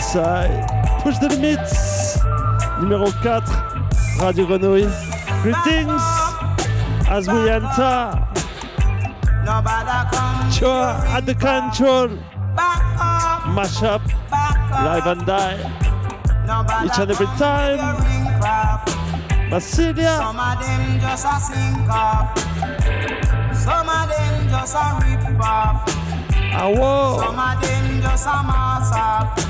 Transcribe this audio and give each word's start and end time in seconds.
Yes, 0.00 0.16
I 0.16 0.48
push 1.02 1.18
the 1.18 1.28
limits. 1.28 2.18
Numéro 2.80 3.12
4, 3.20 3.42
Radio 4.18 4.46
Grenouille. 4.46 4.88
Greetings 5.42 6.02
as 7.06 7.28
we 7.28 7.50
enter. 7.50 8.16
Sure, 10.50 10.96
at 11.04 11.26
the 11.26 11.34
control. 11.34 12.08
Mash 13.52 13.82
up, 13.82 14.00
live 14.72 15.06
and 15.06 15.26
die. 15.26 15.60
Each 16.82 16.98
and 16.98 17.10
every 17.10 17.26
time. 17.36 17.78
Basilia. 19.50 20.16
Some 20.16 20.40
of 20.40 20.64
them 20.64 21.00
just 21.00 21.26
a 21.26 21.36
sink 21.44 21.90
off. 21.92 22.38
Some 23.52 23.86
of 23.86 24.08
them 24.08 24.48
just 24.48 24.74
a 24.74 24.96
rip 25.04 25.44
off. 25.44 25.84
Awo. 26.56 27.20
Some 27.20 27.38
of 27.38 27.60
them 27.60 28.00
just 28.00 28.26
a 28.26 28.42
mass 28.48 28.92
off. 28.96 29.49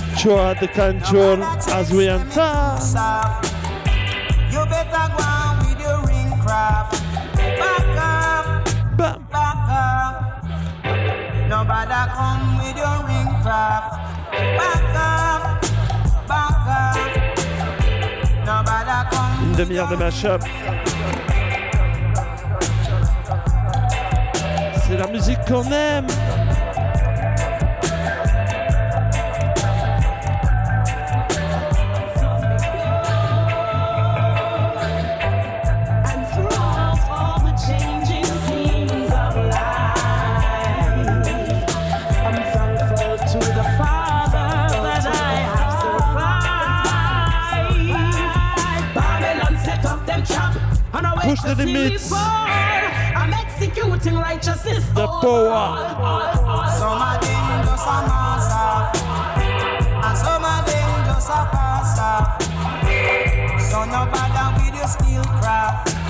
at 0.29 0.59
the 0.59 0.67
control 0.67 1.43
as 1.43 1.91
we 1.91 2.07
enter. 2.07 2.53
You 4.51 4.65
better 4.69 5.07
go 5.17 5.23
on 5.23 5.57
with 5.65 5.81
your 5.81 5.97
ring 6.05 6.39
craft. 6.39 7.01
Back 7.35 7.97
up, 7.97 8.45
Bam. 8.97 9.25
back 9.31 9.69
up. 9.71 10.45
Nobody 11.49 12.01
come 12.13 12.57
with 12.59 12.77
your 12.77 12.97
ring 13.07 13.33
craft. 13.41 13.97
Back 14.31 14.95
up, 14.95 15.41
back 16.27 16.67
up. 16.69 16.97
Nobody 18.45 18.97
come 19.09 19.43
Une 19.43 19.55
demi-heure 19.55 19.87
de 19.87 19.95
mashup. 19.95 20.43
C'est 24.85 24.97
la 24.97 25.07
musique 25.07 25.39
qu'on 25.47 25.63
aime. 25.71 26.05
Push 51.41 51.49
to 51.49 51.55
the 51.55 51.63
see 51.63 51.73
limits. 51.73 52.11
I'm 52.11 53.33
executing 53.33 54.15
righteousness. 54.15 54.85
The 54.93 55.07
power. 55.07 55.89
Some 56.77 57.01
of 57.01 57.21
them 57.21 57.65
just 57.65 57.87
a. 57.87 57.95
And 60.05 60.17
some 60.17 60.45
of 60.45 60.65
them 60.65 61.05
just 61.05 61.29
a. 61.29 61.39
So 63.59 63.85
no 63.85 64.05
bother 64.11 64.63
with 64.63 64.75
your 64.75 64.87
skill 64.87 65.23
craft. 65.23 66.00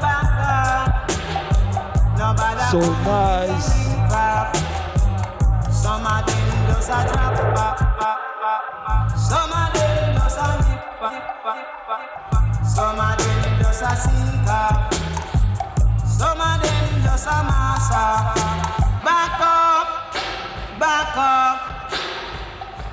back 0.00 0.30
off. 0.40 0.88
No 2.16 2.26
bother 2.32 2.64
So 2.72 2.80
nice. 3.04 3.76
Some 5.70 6.06
of 6.06 6.24
them 6.24 6.64
a 6.88 7.04
drop. 7.04 7.78
Some 9.14 9.52
of 9.52 9.68
them 9.74 10.16
just 10.16 10.38
a 10.38 10.48
rip. 10.64 10.80
Some 12.64 12.98
of 12.98 13.18
them. 13.18 13.44
Some 16.06 16.40
of 16.40 16.62
them 16.62 17.02
just 17.04 17.26
a 17.26 17.36
mass. 17.44 17.88
Back 19.04 19.40
up, 19.40 19.83
back 20.78 21.16
up. 21.16 21.90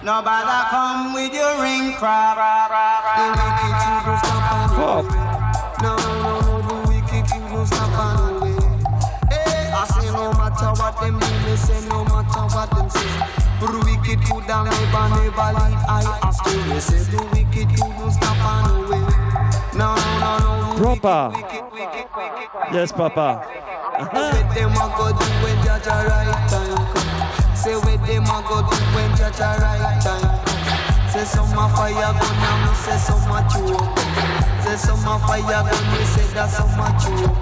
Nobody 0.03 0.63
come 0.69 1.13
with 1.13 1.33
your 1.33 1.61
ring 1.61 1.93
crap. 1.93 2.37
The 2.37 3.37
wicked 3.37 3.75
you 4.05 4.17
stop 4.17 4.51
on 4.51 4.69
Pop. 4.75 5.05
No, 5.81 5.95
no, 5.95 6.39
no, 6.41 6.61
the 6.67 6.75
wicked 6.89 7.25
you 7.33 7.41
go 7.49 7.65
stop 7.65 7.97
on 7.97 8.15
the 8.17 8.23
way. 8.45 8.57
Hey, 9.29 9.71
I 9.71 9.73
say 9.85 10.09
no 10.11 10.33
matter 10.33 10.71
what 10.81 10.93
them 10.99 11.19
do, 11.19 11.31
me 11.45 11.55
say 11.55 11.81
no 11.87 12.03
matter 12.05 12.45
what 12.53 12.69
them 12.71 12.89
say. 12.89 13.09
The 13.61 13.67
wicked 13.85 14.19
could 14.25 14.45
never, 14.47 14.69
never 14.69 15.07
lead 15.13 15.33
I 15.87 15.89
astray. 16.29 16.61
Me 16.67 16.79
say 16.79 17.03
the 17.11 17.19
wicked 17.33 17.69
you 17.71 17.77
go 17.77 18.09
stop 18.09 18.45
on 18.45 18.63
the 18.67 18.73
way. 18.91 19.05
No, 19.77 19.95
no, 20.19 20.31
no, 20.39 20.51
no, 20.73 20.79
Proper. 20.81 21.21
Yes, 22.73 22.91
papa. 22.91 23.29
What 23.97 24.11
Say 27.61 27.75
what 27.75 28.01
them 28.07 28.23
a 28.23 28.41
go 28.49 28.57
do 28.65 28.75
when 28.95 29.15
Jah 29.15 29.29
Jah 29.37 29.55
right 29.61 30.01
time? 30.01 31.09
Say 31.11 31.23
some 31.25 31.45
a 31.53 31.69
fire 31.75 31.93
gun 31.93 32.17
and 32.17 32.65
me 32.65 32.73
say 32.73 32.97
some 32.97 33.29
a 33.29 33.45
choke. 33.53 33.99
Say 34.63 34.77
some 34.77 35.07
a 35.07 35.19
fire 35.19 35.61
gun, 35.69 35.83
me 35.93 36.03
say 36.05 36.25
that 36.33 36.49
some 36.49 36.79
a 36.81 36.89
choke. 36.97 37.37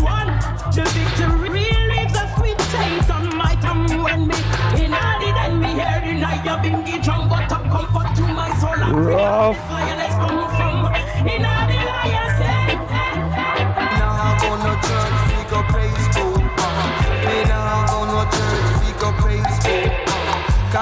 One, 0.00 0.32
the 0.72 0.84
victory 0.96 1.50
leaves 1.50 2.16
a 2.16 2.24
sweet 2.38 2.58
taste 2.72 3.10
on 3.10 3.36
my 3.36 3.54
tongue 3.60 4.02
when 4.02 4.28
me 4.28 4.36
in 4.82 4.90
the 4.90 5.32
then 5.36 5.60
me 5.60 5.68
hear 5.74 6.00
the 6.00 6.14
night 6.18 6.42
you 6.42 6.56
bingy 6.64 7.04
drum 7.04 7.28
but 7.28 7.52
a 7.52 7.58
comfort 7.68 8.16
to 8.16 8.22
my 8.22 8.48
soul 8.56 8.82
and 8.82 9.04
Rough. 9.04 10.55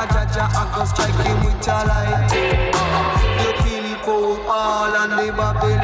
Cause 0.08 0.34
Jah 0.34 0.48
Jah 0.52 0.52
a 0.52 0.64
go 0.74 0.84
strike 0.84 1.14
him 1.24 1.44
with 1.44 1.68
a 1.68 1.78
light. 1.88 2.28
The 3.40 3.48
people 3.64 4.36
all 4.48 4.94
and 4.94 5.12
the 5.12 5.32
Babylon 5.32 5.83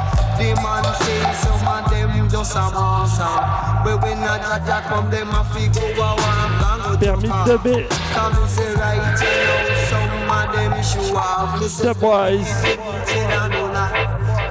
the 0.41 0.61
man 0.61 0.83
say 1.01 1.21
some 1.41 1.67
of 1.67 1.89
them 1.91 2.29
just 2.29 2.55
a. 2.55 2.59
Uh. 2.73 3.83
But 3.83 4.01
when 4.01 4.17
a 4.17 4.81
come, 4.87 5.09
them 5.11 5.29
a 5.29 5.43
fi 5.45 5.67
go 5.69 5.81
a 5.81 5.97
walk 5.97 6.19
and 6.19 6.99
go 6.99 7.21
to 7.21 7.27
park. 7.27 8.49
Say 8.49 8.73
right 8.75 9.17
some 9.89 10.31
of 10.37 10.45
them 10.53 10.73
show 10.83 11.15
off. 11.15 11.61
Stepwise. 11.61 12.51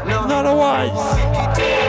Not 0.06 0.46
of 0.46 0.56
wise. 0.58 1.80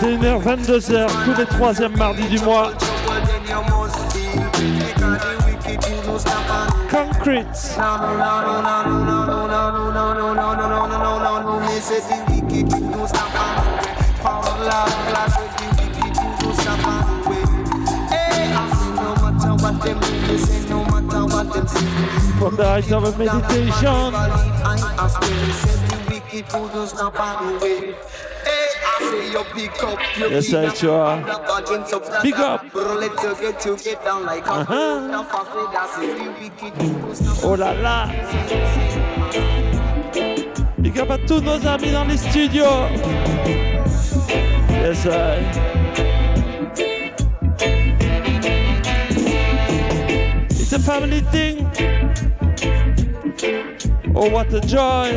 21h, 0.00 0.42
22h, 0.42 1.06
tous 1.24 1.34
les 1.38 1.46
troisièmes 1.46 1.96
mardis 1.96 2.28
du 2.28 2.38
mois. 2.40 2.70
Concrete. 6.90 7.78
From 22.38 22.54
the 22.56 22.64
heights 22.64 22.92
of 22.92 23.04
a 23.04 23.18
meditation. 23.18 24.12
Yes, 30.30 30.54
I 30.54 30.72
sure. 30.74 31.16
Big 32.22 32.34
up. 32.34 32.64
Uh-huh. 34.46 35.24
Oh 37.42 37.56
là 37.56 37.74
là. 37.74 38.08
Big 40.78 40.98
up 41.00 41.10
à 41.10 41.18
tous 41.26 41.40
nos 41.40 41.66
amis 41.66 41.90
dans 41.90 42.04
les 42.04 42.18
studios. 42.18 42.86
Yes, 44.70 45.06
I. 45.06 45.87
family 50.88 51.20
thing. 51.20 51.56
Oh, 54.16 54.30
what 54.30 54.50
a 54.54 54.60
joy. 54.62 55.08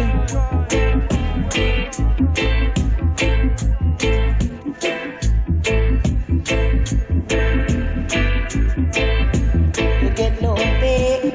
You 10.02 10.10
get 10.10 10.42
no 10.42 10.56
pay. 10.56 11.32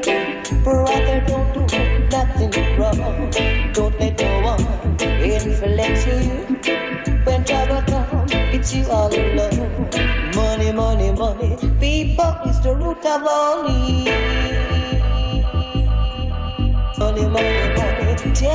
Brother, 0.62 1.24
don't 1.26 1.54
do 1.54 1.62
nothing 2.10 2.52
wrong. 2.78 3.30
Don't 3.72 3.98
let 3.98 4.20
no 4.20 4.32
one 4.52 4.64
influence 5.24 6.04
you. 6.06 6.20
When 7.24 7.42
trouble 7.42 7.80
comes, 7.88 8.32
it's 8.52 8.74
you 8.74 8.84
all 8.90 9.08
alone. 9.08 9.88
Money, 10.34 10.72
money, 10.72 11.10
money. 11.12 11.56
People 11.80 12.36
is 12.44 12.60
the 12.60 12.74
root 12.74 13.02
of 13.06 13.22
all 13.26 13.66
evil. 13.70 14.15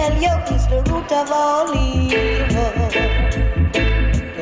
Tell 0.01 0.18
you 0.19 0.33
it's 0.48 0.65
the 0.65 0.81
root 0.89 1.12
of 1.12 1.31
all 1.31 1.69
evil. 1.77 2.74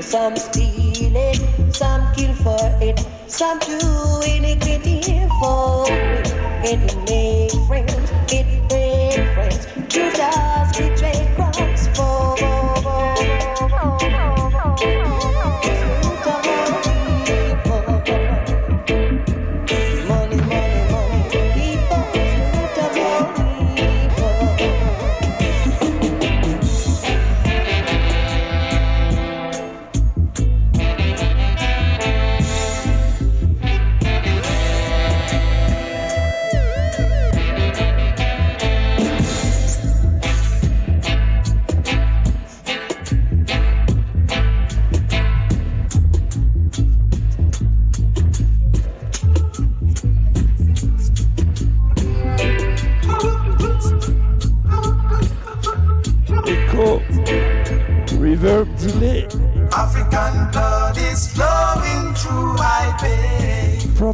Some 0.02 0.38
steal 0.38 1.14
it, 1.14 1.76
some 1.76 2.14
kill 2.16 2.34
for 2.36 2.78
it, 2.80 3.06
some 3.28 3.60
do 3.60 3.78
iniquity 4.26 5.28
for 5.42 5.86
it. 5.90 6.34
It 6.64 6.80
make 7.10 7.52
friends, 7.68 8.10
it 8.32 8.48
break 8.70 9.20
friends. 9.34 9.68
Judas 9.90 10.89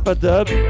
pas. 0.05 0.64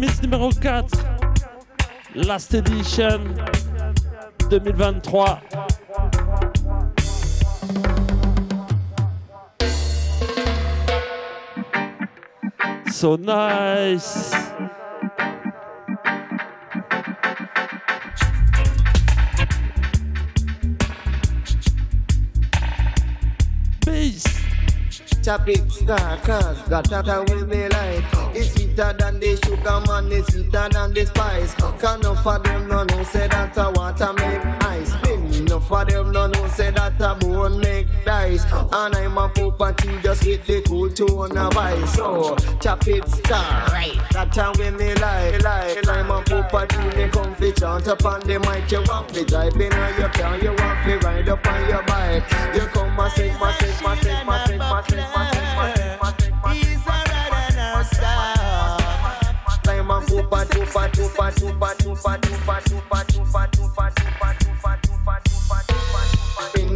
Limits 0.00 0.22
numéro 0.22 0.50
4. 0.50 0.86
Last 2.14 2.54
Edition 2.54 3.18
2023. 4.48 5.40
So 12.92 13.16
nice. 13.16 14.47
Chop 25.28 25.46
it, 25.46 25.70
star, 25.70 26.16
cause 26.24 26.58
got 26.70 26.86
tata 26.86 27.22
with 27.28 27.50
me 27.50 27.68
like 27.68 28.02
It's 28.34 28.54
sweeter 28.54 28.94
than 28.98 29.20
the 29.20 29.36
sugar 29.44 29.80
man, 29.86 30.10
it's 30.10 30.32
sweeter 30.32 30.70
than 30.70 30.94
the 30.94 31.04
spice. 31.04 31.54
Cause 31.54 31.96
enough 31.98 32.26
of 32.26 32.42
them 32.44 32.66
no 32.66 32.82
know 32.84 33.02
say 33.02 33.28
that 33.28 33.58
I 33.58 33.68
want 33.72 34.00
water 34.00 34.12
make 34.14 34.42
ice 34.64 34.97
Enough 35.58 35.72
of 35.72 35.88
them 35.88 36.12
no 36.12 36.26
know 36.28 36.46
say 36.46 36.70
that 36.70 37.02
I 37.02 37.14
bone 37.14 37.58
make 37.58 37.88
dice 38.04 38.44
And 38.72 38.94
I'm 38.94 39.18
a 39.18 39.28
you 39.36 40.00
just 40.00 40.22
hit 40.22 40.44
the 40.46 40.62
cool 40.62 40.88
tone 40.88 41.36
of 41.36 41.56
ice 41.56 41.94
So, 41.94 42.36
chop 42.60 42.86
it, 42.86 43.08
star, 43.08 43.66
right 43.72 43.98
That 44.12 44.32
time 44.32 44.52
with 44.56 44.78
me 44.78 44.94
like, 44.94 45.42
like 45.42 45.88
I'm 45.88 46.12
a 46.12 46.22
you 46.28 46.96
me 46.96 47.08
come 47.10 47.34
fit 47.34 47.56
chant 47.56 47.88
upon 47.88 48.20
the 48.20 48.38
mic, 48.38 48.70
you 48.70 48.82
want 48.86 49.08
to 49.14 49.24
drive 49.24 49.56
in 49.56 49.72
on 49.72 49.98
your 49.98 50.08
car, 50.10 50.38
you 50.38 50.50
want 50.50 50.84
to 50.84 50.98
ride 50.98 51.28
up 51.28 51.46
on 51.46 51.68
your 51.68 51.82
bike. 51.82 52.22
You 52.54 52.60
come 52.68 52.98
and 53.00 53.12
sing, 53.12 53.32
ma 53.38 53.52
sing, 53.52 53.82
ma 53.82 53.94
sing, 53.96 54.26
ma 54.26 54.44
sing, 54.44 54.58
ma 54.58 54.82
sing, 54.82 54.98
ma 54.98 55.30
sing, 55.30 55.42
ma 55.56 55.72
sing, 55.72 55.98
ma 56.00 56.12
sing, 56.12 56.34
ma 56.42 56.52
sing. 56.52 56.78
Alright 56.86 57.56
and 57.56 57.80
a 57.80 57.84
star. 57.84 58.78
Time 59.62 59.90
and 59.90 60.06
poopa, 60.06 60.44
tupa, 60.46 60.88
tupa, 60.90 61.32
tupa, 61.34 61.74
tupa, 61.76 62.18
tupa, 62.20 62.60
tupa, 62.62 63.04
tupa, 63.06 63.50
tupa, 63.50 63.97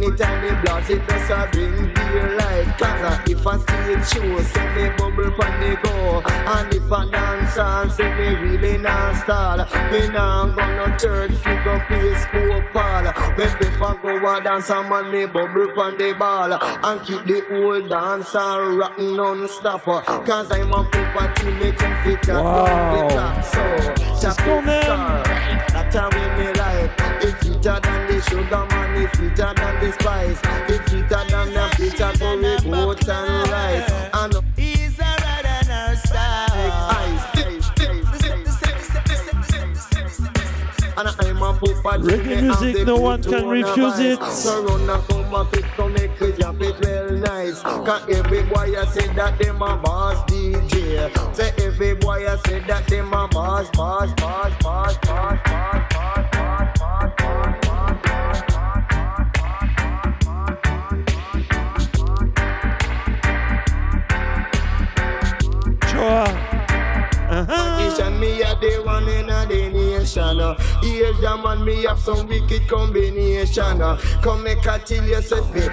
Anytime 0.03 0.41
they 0.41 0.61
blast 0.63 0.89
it, 0.89 1.07
that's 1.07 1.29
a 1.29 1.57
ring 1.57 1.93
beer 1.93 2.35
like 2.35 2.77
clatter. 2.77 3.31
If 3.31 3.47
I 3.47 3.55
see 3.55 3.93
it, 3.93 4.03
show, 4.03 4.43
send 4.43 4.75
me 4.75 4.89
bubble 4.97 5.31
pan 5.31 5.61
the 5.61 5.79
go. 5.81 6.21
And 6.27 6.73
if 6.73 6.91
I 6.91 7.09
dance 7.09 7.57
on, 7.57 7.89
send 7.89 8.19
me 8.19 8.35
really 8.35 8.77
non 8.79 9.15
start. 9.15 9.71
Me 9.93 10.09
now 10.09 10.41
I'm 10.41 10.55
gonna 10.55 10.99
turn 10.99 11.31
figure 11.31 11.85
face 11.87 12.25
poor 12.31 12.61
pal. 12.73 13.13
When 13.37 13.57
before 13.59 13.95
go 14.01 14.27
and 14.27 14.43
dance, 14.43 14.69
I'm 14.69 14.91
on 14.91 15.09
me 15.09 15.25
bubble 15.25 15.71
pan 15.73 15.97
the 15.97 16.13
ball. 16.19 16.51
And 16.51 17.01
keep 17.05 17.23
the 17.23 17.63
old 17.63 17.87
dance 17.87 18.35
all 18.35 18.75
rotten 18.75 19.15
non 19.15 19.47
stop. 19.47 19.85
Cause 19.85 20.51
I'm 20.51 20.73
a 20.73 20.83
property, 20.83 21.51
me 21.53 21.71
come 21.71 22.03
fit 22.03 22.21
that 22.23 22.43
wow. 22.43 23.07
the 23.07 23.15
top. 23.15 23.45
So, 23.45 23.93
Chapter 24.19 24.61
Star, 24.83 25.23
that's 25.23 25.95
how 25.95 26.09
we 26.09 26.43
me 26.43 26.53
like 26.59 27.02
sweeter 27.63 27.79
than 27.81 28.07
the 28.07 28.21
sugar 28.23 28.65
man, 28.69 29.01
it's 29.01 29.17
sweeter 29.17 29.53
than 29.55 29.79
the 29.79 29.91
spice. 29.93 30.39
It's 30.67 30.91
sweeter 30.91 31.23
than 31.29 31.53
the 31.53 31.73
pizza, 31.77 32.11
curry, 32.17 32.57
goat 32.69 33.07
and 33.07 33.49
rice. 33.49 33.91
And 34.13 34.33
he's 34.57 34.99
a 34.99 35.01
ride 35.03 35.45
on 35.45 35.71
our 35.71 35.95
side. 35.95 37.19
Reggae 42.03 42.41
music, 42.41 42.87
no 42.87 42.97
one 42.97 43.21
can 43.23 43.47
refuse 43.47 43.99
it. 43.99 44.19
Cause 44.19 44.55
every 48.09 48.43
boy 48.43 48.79
I 48.79 48.85
said 48.91 49.15
that 49.15 49.37
them 49.39 49.61
a 49.61 49.77
boss 49.77 50.23
DJ. 50.29 51.35
Say 51.35 51.53
every 51.65 51.95
boy 51.95 52.27
I 52.27 52.37
said 52.45 52.67
that 52.67 52.87
them 52.87 53.13
a 53.13 53.27
boss, 53.27 53.69
boss, 53.71 54.11
boss, 54.13 54.51
boss, 54.61 54.97
boss, 54.97 55.39
boss. 55.45 55.92
Joa. 66.03 66.25
Uh-huh. 67.31 68.09
Me 68.19 68.41
a 68.41 68.53
the 68.59 68.81
one 68.85 69.07
in 69.07 69.29
a 69.29 69.45
the 69.47 69.69
nation. 69.69 70.39
uh. 70.39 70.53
Here's 70.81 71.21
man 71.21 71.63
me 71.63 71.83
have 71.83 71.99
some 71.99 72.27
wicked 72.27 72.67
combination. 72.67 73.81
uh. 73.81 73.95
Come 74.21 74.43
make 74.43 74.65
a 74.65 74.79
tell 74.79 75.05
you 75.07 75.21
say 75.21 75.41
fi 75.53 75.71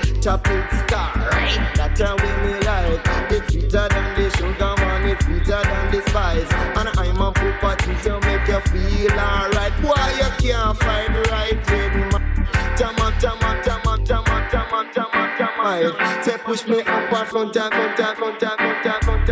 star. 0.86 1.10
Right? 1.16 1.72
That's 1.74 2.00
how 2.00 2.14
we 2.14 2.30
me 2.46 2.60
like. 2.60 3.00
It's 3.32 3.52
sweeter 3.52 3.88
than 3.90 4.14
the 4.14 4.30
sugar 4.36 4.74
man. 4.78 5.08
It's 5.08 5.24
sweeter 5.24 5.62
than 5.62 5.90
the 5.90 6.00
spice. 6.08 6.52
And 6.78 6.88
I'm 6.96 7.20
a 7.20 7.32
poopa 7.32 7.76
to 8.04 8.20
make 8.26 8.46
you 8.46 8.60
feel 8.70 9.18
alright. 9.18 9.72
Why 9.82 10.14
you 10.16 10.30
can't 10.38 10.78
find 10.78 11.14
right 11.26 11.58
with 11.70 11.94
me? 11.96 12.50
Tama, 12.76 13.12
tama, 13.20 13.60
tama, 13.64 13.98
tama, 14.06 14.48
tama, 14.48 14.90
tama, 14.94 15.34
tama. 15.36 16.22
Say 16.24 16.38
push 16.38 16.66
me 16.66 16.80
up 16.80 17.12
and 17.12 17.28
front 17.28 17.56
and 17.56 17.74
front 17.74 18.00
and 18.00 18.16
front 18.16 18.42
and 18.42 18.58
front 18.58 19.04
front 19.04 19.29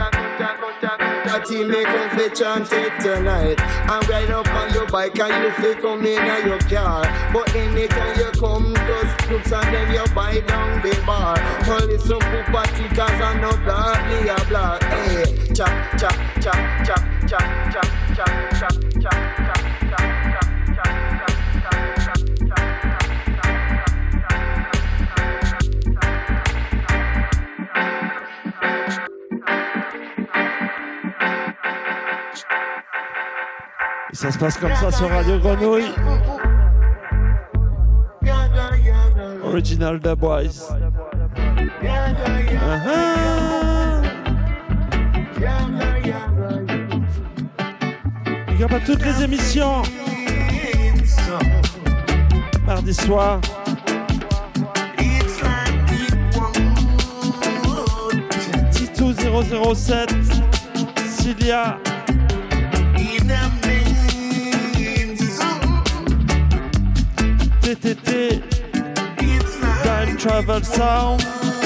team 1.49 1.69
make 1.69 1.89
us 1.89 2.15
fit 2.15 2.35
chant 2.35 2.69
it 2.73 3.01
tonight. 3.01 3.61
And 3.61 4.09
ride 4.09 4.31
up 4.31 4.47
on 4.49 4.73
your 4.75 4.87
bike 4.87 5.19
and 5.19 5.45
you 5.45 5.51
fit 5.53 5.81
come 5.81 6.05
in 6.05 6.19
on 6.19 6.47
your 6.47 6.59
car. 6.61 7.03
But 7.33 7.55
anytime 7.55 8.19
you 8.19 8.31
come, 8.39 8.75
just 8.75 9.31
looks 9.31 9.53
and 9.53 9.75
then 9.75 9.95
you 9.95 10.15
buy 10.15 10.41
down 10.41 10.83
the 10.83 11.03
bar. 11.07 11.37
Well, 11.67 11.87
listen 11.87 12.19
to 12.21 12.45
party 12.53 12.89
cause 12.95 13.21
I 13.21 13.41
know 13.41 13.53
that 13.53 13.99
me 14.09 14.29
a 14.29 14.49
black. 14.49 14.83
Hey, 14.83 15.23
eh, 15.23 15.55
chop, 15.55 15.99
chop, 15.99 16.15
chop, 16.43 16.59
chop, 16.85 17.03
chop, 17.27 17.73
chop, 17.73 18.15
chop, 18.15 18.59
chop, 18.61 19.03
chop, 19.03 19.03
chop, 19.03 19.38
ça 34.19 34.33
se 34.33 34.39
passe 34.39 34.59
comme 34.59 34.75
ça 34.75 34.91
sur 34.91 35.09
Radio 35.09 35.39
Grenouille. 35.39 35.93
Original 39.45 40.01
Dubwise. 40.01 40.65
Uh-huh. 41.81 42.99
Big 48.49 48.63
up 48.65 48.73
à 48.73 48.81
toutes 48.81 49.05
les 49.05 49.23
émissions. 49.23 49.83
Mardi 52.67 52.93
soir. 52.93 53.41
Tito 58.73 59.13
007. 59.75 60.11
Cilia. 61.07 61.79
TTT. 67.75 68.41
Time 69.85 70.17
Travel 70.17 70.63
Sound. 70.63 71.58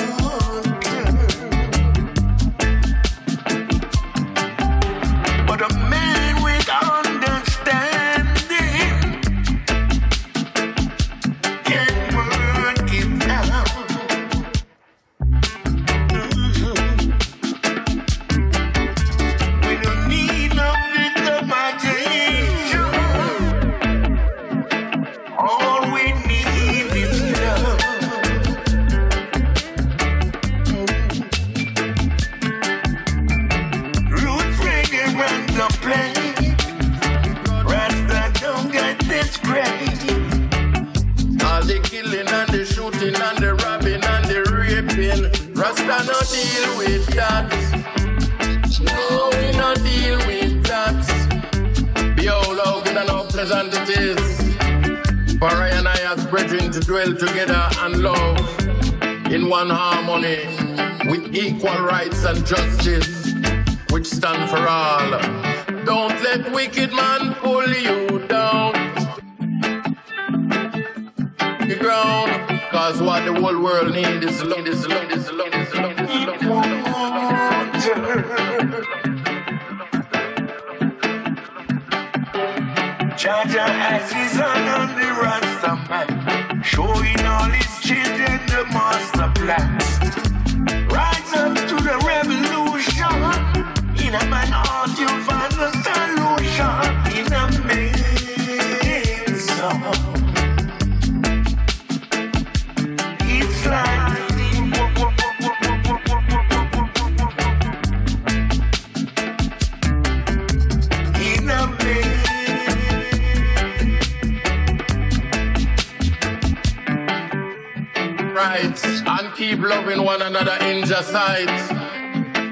One 120.22 120.36
another 120.36 120.64
in 120.66 120.84
just 120.84 121.10
sight. 121.10 121.48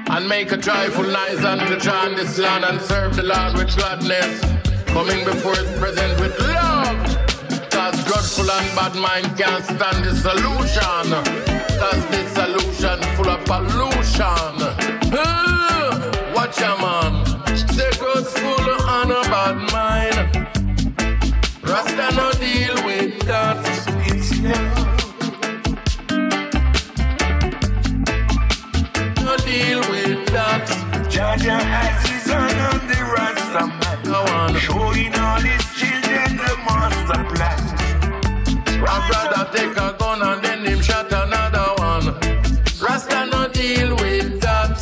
And 0.09 0.27
make 0.27 0.51
a 0.51 0.57
joyful 0.57 1.03
night 1.05 1.37
unto 1.37 1.79
John 1.79 2.15
this 2.15 2.37
land 2.37 2.65
and 2.65 2.81
serve 2.81 3.15
the 3.15 3.23
Lord 3.23 3.53
with 3.57 3.75
gladness. 3.75 4.41
Coming 4.87 5.23
before 5.23 5.55
his 5.55 5.71
presence 5.79 6.19
with 6.19 6.37
love. 6.39 6.99
Cause 7.71 7.97
dreadful 8.03 8.51
and 8.51 8.75
bad 8.75 8.95
mind 8.95 9.37
can't 9.37 9.63
stand 9.63 10.03
the 10.03 10.13
solution. 10.15 11.07
Cause 11.81 12.03
this 12.11 12.29
solution 12.33 12.99
full 13.15 13.29
of 13.29 13.41
pollution. 13.45 14.53
Watch 16.35 16.59
your 16.59 16.77
man. 16.83 17.25
Say 17.75 17.91
God's 17.99 18.33
full 18.39 18.69
on 18.97 19.11
a 19.11 19.21
bad 19.33 19.57
mind. 19.71 20.17
Rasta 21.63 22.15
no 22.15 22.31
deal 22.33 22.75
with 22.85 23.19
that. 23.27 23.80
Jaja 31.31 31.61
has 31.61 32.09
his 32.09 32.25
the 32.25 32.99
Rasta 33.15 33.65
man. 33.65 34.59
Showing 34.59 35.15
all 35.15 35.39
his 35.39 35.63
children 35.79 36.35
the 36.35 36.57
master 36.67 37.23
plan. 37.31 37.61
My 38.81 38.99
brother 39.07 39.49
take 39.55 39.77
a 39.77 39.95
gun 39.97 40.21
and 40.21 40.43
then 40.43 40.65
him 40.65 40.81
shot 40.81 41.09
another 41.09 41.73
one. 41.77 42.19
Rasta 42.81 43.27
no 43.27 43.47
deal 43.47 43.95
with 43.95 44.41
that. 44.41 44.75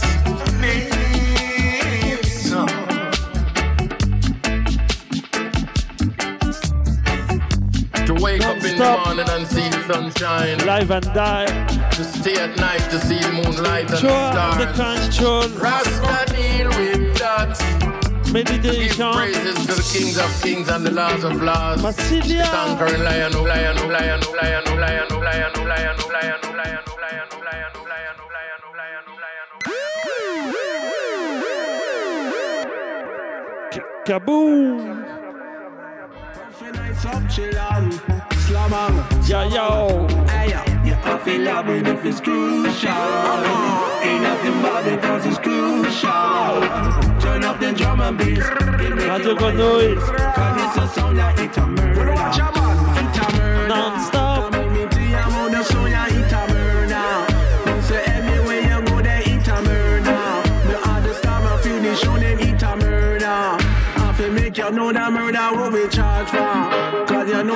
To 8.07 8.13
wake 8.15 8.41
up 8.41 8.57
in 8.63 8.75
the 8.75 9.01
morning 9.05 9.29
and 9.29 9.45
see 9.45 9.69
the 9.69 9.83
sunshine. 9.85 10.57
Live 10.65 10.89
and 10.89 11.05
die. 11.13 11.78
Stay 12.19 12.35
at 12.35 12.57
night 12.57 12.83
to 12.91 12.99
see 12.99 13.19
the 13.19 13.31
moonlight 13.31 13.89
and 13.89 13.91
the 13.91 14.07
the 14.07 14.73
stars. 14.73 15.07
control. 15.07 15.47
Rasta 15.57 16.25
deal 16.35 16.67
with 16.67 17.17
that. 17.17 17.55
Give 18.29 18.45
praises 19.15 19.55
to 19.65 19.73
the 19.73 19.87
kings 19.91 20.17
of 20.17 20.29
kings 20.43 20.67
and 20.67 20.85
the 20.85 20.91
lords 20.91 21.23
of 21.23 21.41
lords. 21.41 21.81
Massilia. 21.81 22.43
Conquering 22.51 23.03
lion, 23.03 23.33
oh 23.35 23.43
lion, 23.43 23.77
oh 23.79 23.87
lion, 23.87 24.19
oh 24.21 24.31
lion, 24.35 24.63
oh 24.67 24.75
lion, 24.75 25.07
oh 25.07 25.15
lion, 25.15 25.15
oh 25.15 25.19
lion, 25.19 25.55
oh 25.55 25.63
lion, 25.63 25.95
oh 25.95 26.07
lion, 26.11 26.35
oh 26.43 26.43
lion, 26.43 26.43
oh 26.43 26.51
lion, 26.51 26.83
oh 26.85 26.99
lion, 26.99 27.29
oh 27.31 27.39
lion, 27.39 27.71
oh 27.73 27.87
lion, 27.87 28.15
oh 28.19 28.27
lion, 28.35 28.59
oh 28.67 28.75
lion, 28.75 29.03
oh 29.07 29.15
lion. 29.23 29.79
Kaboom. 34.05 35.05
Nice 36.73 37.05
up, 37.05 37.29
chill 37.29 37.57
on, 37.59 37.91
slam 38.45 38.73
on. 38.73 38.93
Yo, 39.25 39.39
yo. 39.49 40.07
Hey, 40.27 40.49
I 40.93 41.17
feel 41.23 41.41
loving 41.41 41.85
if 41.85 42.05
it's 42.05 42.19
crucial. 42.19 42.89
Ain't 44.01 44.23
nothing 44.23 44.61
but 44.61 44.87
it 44.87 45.01
cause 45.01 45.25
it's 45.25 45.37
crucial. 45.37 46.09
Turn 47.19 47.43
up 47.43 47.59
the 47.59 47.73
drum 47.75 48.01
and 48.01 48.17
bass. 48.17 48.39
Radio 48.39 49.35
Good 49.35 49.55
Noise. 49.55 50.03
Cause 50.03 50.61
it's 50.63 50.77
a 50.77 50.87
sound 50.95 51.17
like 51.17 51.39
it's 51.39 51.57
a 51.57 51.67
murder. 51.67 52.11
It's 52.11 53.17
a 53.17 53.37
murder. 53.37 53.67
Non-stop. 53.67 54.29
Show 61.95 62.17
them 62.17 62.39
eat 62.39 62.61
a 62.61 62.75
murder. 62.77 63.25
I 63.25 64.13
feel 64.15 64.31
make 64.31 64.57
you 64.57 64.71
know 64.71 64.93
that 64.93 65.11
murder 65.11 65.59
what 65.59 65.73
we 65.73 65.87
charge 65.89 66.29
for. 66.29 66.98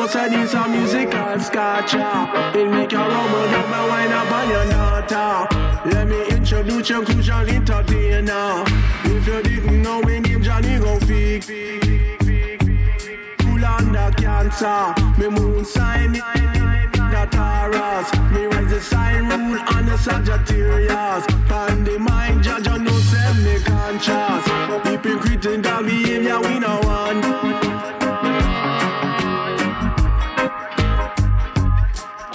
Cause 0.03 0.15
you 0.15 0.22
know 0.22 0.27
say 0.27 0.41
this 0.41 0.53
a 0.53 0.67
musical 0.67 1.39
scotcha. 1.39 2.57
It 2.59 2.70
make 2.70 2.92
you 2.92 2.98
rumble 2.98 3.46
down 3.51 3.74
and 3.74 3.87
wind 3.87 4.11
up 4.11 4.31
on 4.33 4.50
your 4.50 4.66
nata. 4.66 5.48
Let 5.85 6.07
me 6.09 6.27
introduce 6.27 6.89
you 6.89 6.98
your 6.98 7.05
crucial 7.05 7.50
entertainer. 7.50 8.66
If 9.05 9.27
you 9.27 9.42
didn't 9.42 9.81
know 9.81 10.01
me 10.01 10.20
name 10.20 10.44
Johnny 10.44 10.77
go 10.77 11.00
fake. 11.00 11.46
Full 13.39 13.63
under 13.63 14.11
cancer. 14.18 14.94
Me 15.18 15.29
moon 15.29 15.63
sign 15.63 16.11
the 16.11 17.27
Taurus. 17.31 18.11
Me 18.33 18.46
rise 18.48 18.70
the 18.72 18.81
sign 18.81 19.29
rule 19.29 19.61
on 19.74 19.85
the 19.85 19.98
Sagittarius. 19.98 21.25
Pan 21.48 21.85
the 21.85 21.98
mind 21.98 22.44
know 22.46 23.00
send 23.00 23.46
me 23.46 23.57
conscious. 23.63 24.44
Hypocrite 24.83 25.46
in 25.46 25.61
that 25.61 25.85
behavior 25.85 26.42
we 26.42 26.59
no 26.59 26.82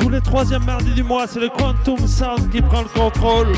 Tous 0.08 0.14
les 0.14 0.22
troisièmes 0.22 0.64
mardis 0.64 0.94
du 0.94 1.02
mois, 1.02 1.26
c'est 1.26 1.38
le 1.38 1.50
Quantum 1.50 1.98
Sound 2.06 2.48
qui 2.50 2.62
prend 2.62 2.80
le 2.80 2.88
contrôle. 2.88 3.52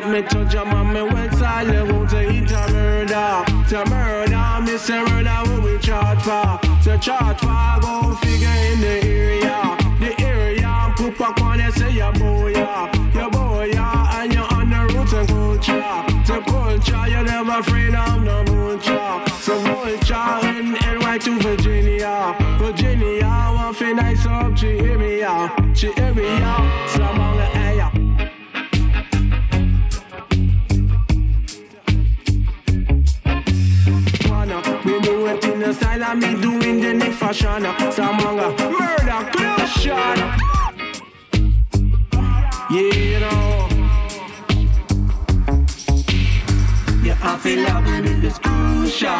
Thing 0.00 0.12
that 0.12 0.22
me 0.22 0.28
touch 0.28 0.54
a 0.54 0.64
man, 0.64 0.92
me 0.92 1.02
well 1.02 1.30
silent, 1.32 1.92
won't 1.92 2.10
say 2.10 2.26
it 2.26 2.50
a 2.50 2.72
murder. 2.72 3.44
To 3.68 3.90
murder, 3.90 4.60
me 4.64 4.78
say 4.78 5.02
murder, 5.04 5.50
what 5.50 5.62
we 5.62 5.78
charge 5.78 6.22
for? 6.22 6.60
So 6.82 6.96
charge 6.96 7.38
for, 7.40 7.80
go 7.80 8.14
figure 8.16 8.48
in 8.48 8.80
the 8.80 9.04
area. 9.04 9.76
The 10.00 10.14
area, 10.24 10.94
put 10.96 11.18
back 11.18 11.40
on 11.42 11.60
and 11.60 11.74
say 11.74 11.90
your 11.92 12.12
boy. 12.12 12.52
Your 13.12 13.30
boy, 13.30 13.70
yeah, 13.72 14.22
and 14.22 14.32
you're 14.32 14.54
on 14.54 14.70
the 14.70 14.94
roots 14.94 15.12
and 15.12 15.28
culture. 15.28 16.04
The 16.26 16.40
culture, 16.46 17.08
you're 17.08 17.24
never 17.24 17.58
afraid 17.58 17.94
of 17.94 18.22
no 18.22 18.44
vulture. 18.44 19.30
So 19.40 19.58
vulture, 19.58 20.48
in 20.48 20.72
NY 20.72 21.18
to 21.18 21.38
Virginia. 21.40 22.36
Virginia, 22.58 23.52
one 23.54 23.74
fin 23.74 23.96
nice 23.96 24.24
up, 24.24 24.56
she 24.56 24.78
hear 24.78 24.98
me 24.98 25.22
out. 25.22 25.76
She 25.76 25.92
hear 25.92 26.14
me 26.14 26.26
out, 26.26 26.89
style 35.80 36.04
and 36.04 36.20
me 36.20 36.30
doing 36.40 36.80
the 36.80 36.92
new 36.92 37.12
fashion. 37.12 37.62
Samanga, 37.96 38.48
murder, 38.74 39.20
shot 39.66 40.18
Yeah, 42.70 42.80
you 42.80 43.20
know. 43.20 43.68
Yeah, 47.04 47.28
I 47.30 47.36
feel 47.42 47.60
loving 47.64 48.04
it 48.12 48.24
is 48.24 48.38
crucial. 48.38 49.10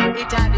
A 0.00 0.57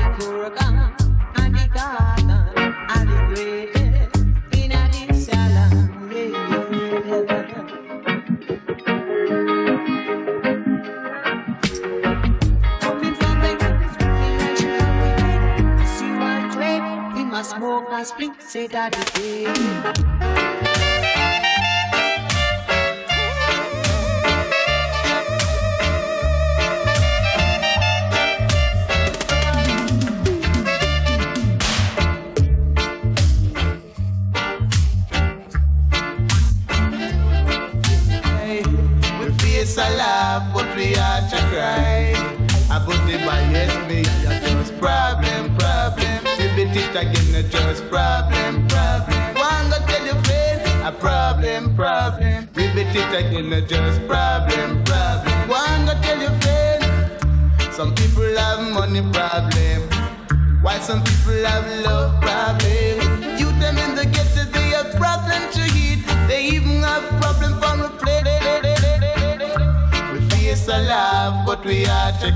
spring, 18.04 18.34
say 18.40 18.66
that 18.68 18.96
again. 19.16 20.79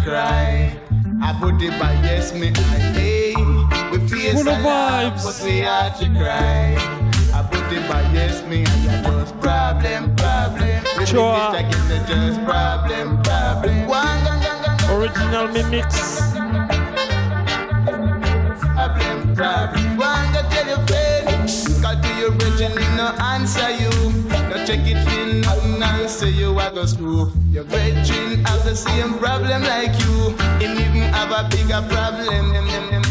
Cry. 0.04 0.78
I 1.22 1.32
put 1.40 1.60
it 1.62 1.72
by 1.80 1.92
yes, 2.04 2.34
me 2.34 2.48
I 2.54 2.78
hey. 2.92 3.34
We 3.90 3.98
face 4.06 4.32
Full 4.34 4.48
of 4.48 4.58
vibes. 4.60 5.24
but 5.24 5.40
we 5.44 5.64
are 5.64 5.90
to 5.98 6.06
cry. 6.20 6.76
I 7.32 7.42
put 7.50 7.72
it 7.72 7.88
by 7.88 8.02
yes, 8.12 8.44
me 8.46 8.64
I 8.66 9.02
just 9.02 9.40
problem, 9.40 10.14
problem. 10.16 10.84
We 10.98 11.06
Sure. 11.06 11.48
again, 11.56 11.72
it's 11.90 12.08
just 12.08 12.44
problem, 12.44 13.22
problem. 13.22 13.86
One. 13.88 14.20
Original 14.92 15.48
me 15.48 15.62
mix. 15.70 16.20
problem, 18.76 19.34
problem. 19.34 19.96
One 19.96 20.32
go 20.34 20.42
tell 20.52 20.68
your 20.68 20.82
friend, 20.86 21.48
call 21.82 21.96
to 21.96 22.10
your 22.20 22.30
brethren, 22.32 22.72
he 22.76 22.84
you. 22.84 22.96
No 22.96 23.13
check 24.74 24.87
it 24.87 25.18
in, 25.18 25.40
nothing 25.40 25.82
answer 25.82 26.28
you, 26.28 26.58
I 26.58 26.70
go 26.70 26.84
screw. 26.87 27.30
Your 27.50 27.64
brethren 27.64 28.44
have 28.44 28.64
the 28.64 28.74
same 28.74 29.14
problem 29.18 29.62
like 29.62 29.98
you. 30.00 30.30
Him 30.58 30.78
even 30.78 31.12
have 31.12 31.30
a 31.30 31.48
bigger 31.48 31.82
problem. 31.88 33.03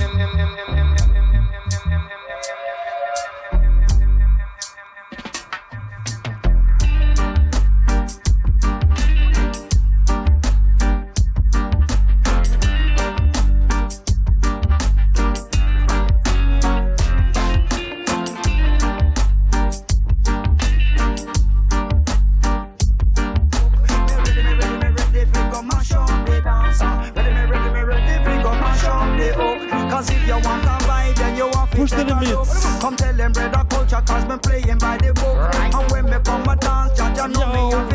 Come 32.82 32.96
tell 32.96 33.14
them 33.14 33.32
brother 33.32 33.66
culture, 33.70 34.04
cause 34.06 34.26
me 34.28 34.38
playing 34.38 34.78
by 34.80 34.98
the 34.98 35.14
book. 35.14 35.38
And 35.56 35.92
when 35.92 36.06
me 36.06 36.18
come 36.24 36.48
a 36.48 36.56
dance, 36.56 36.98
judge, 36.98 37.18
you 37.18 37.28
know. 37.28 37.88
Me 37.90 37.93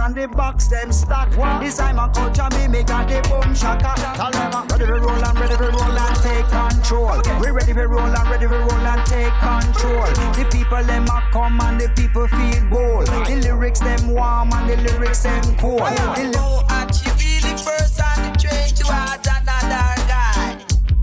at 0.00 0.14
the 0.14 0.22
and 0.22 0.30
the 0.30 0.36
box 0.36 0.66
them 0.68 0.92
stack. 0.92 1.30
This 1.60 1.76
time 1.76 1.98
a 1.98 2.08
culture 2.08 2.48
me 2.56 2.68
make 2.68 2.90
a 2.90 3.04
the 3.06 3.20
boom 3.28 3.54
shaka. 3.54 3.94
Tell 4.16 4.30
them 4.30 4.52
I'm 4.54 4.66
ready 4.68 4.86
to 4.86 4.94
roll 4.94 5.24
and 5.24 5.38
ready 5.40 5.56
to 5.56 5.68
roll 5.70 5.98
and 5.98 6.16
take 6.22 6.48
control. 6.48 7.20
We 7.40 7.50
ready 7.50 7.72
to 7.74 7.86
roll 7.86 8.06
and 8.06 8.30
ready 8.30 8.46
to 8.46 8.58
roll 8.58 8.72
and 8.72 9.06
take 9.06 9.32
control. 9.40 10.06
The 10.36 10.48
people 10.50 10.82
them 10.84 11.04
a 11.06 11.22
come 11.32 11.60
and 11.60 11.80
the 11.80 11.88
people 11.90 12.28
feel 12.28 12.64
bold. 12.70 13.06
The 13.06 13.36
lyrics 13.42 13.80
them 13.80 14.10
warm 14.14 14.52
and 14.52 14.70
the 14.70 14.76
lyrics 14.92 15.22
them 15.22 15.42
cold. 15.56 15.80
The 15.80 16.30
li- 16.30 16.34
Oh, 16.38 16.62
and 16.70 16.94
she 16.94 17.08
really 17.10 17.56
first 17.58 18.00
on 18.00 18.32
the 18.32 18.38
train 18.38 18.68
to 18.74 18.84
add 18.92 19.26
another 19.26 19.94
guy. 20.06 20.58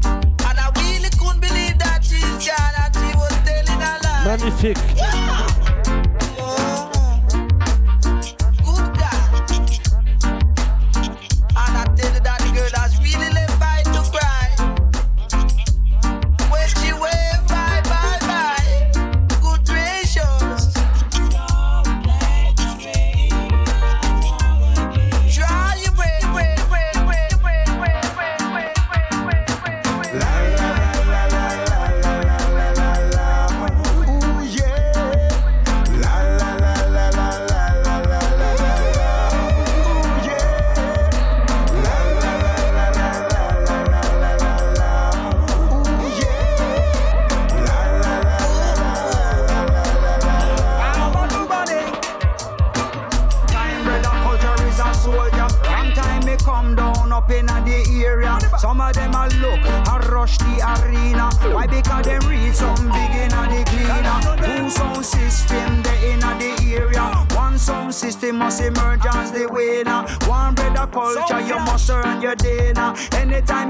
And 0.06 0.58
I 0.60 0.72
really 0.78 1.10
couldn't 1.18 1.42
believe 1.42 1.78
that 1.80 2.04
she's 2.04 2.24
gone 2.24 2.76
and 2.80 2.94
she 2.96 3.16
was 3.18 3.34
telling 3.44 3.82
a 3.82 4.00
lie. 4.04 4.26
Magnifique. 4.26 4.78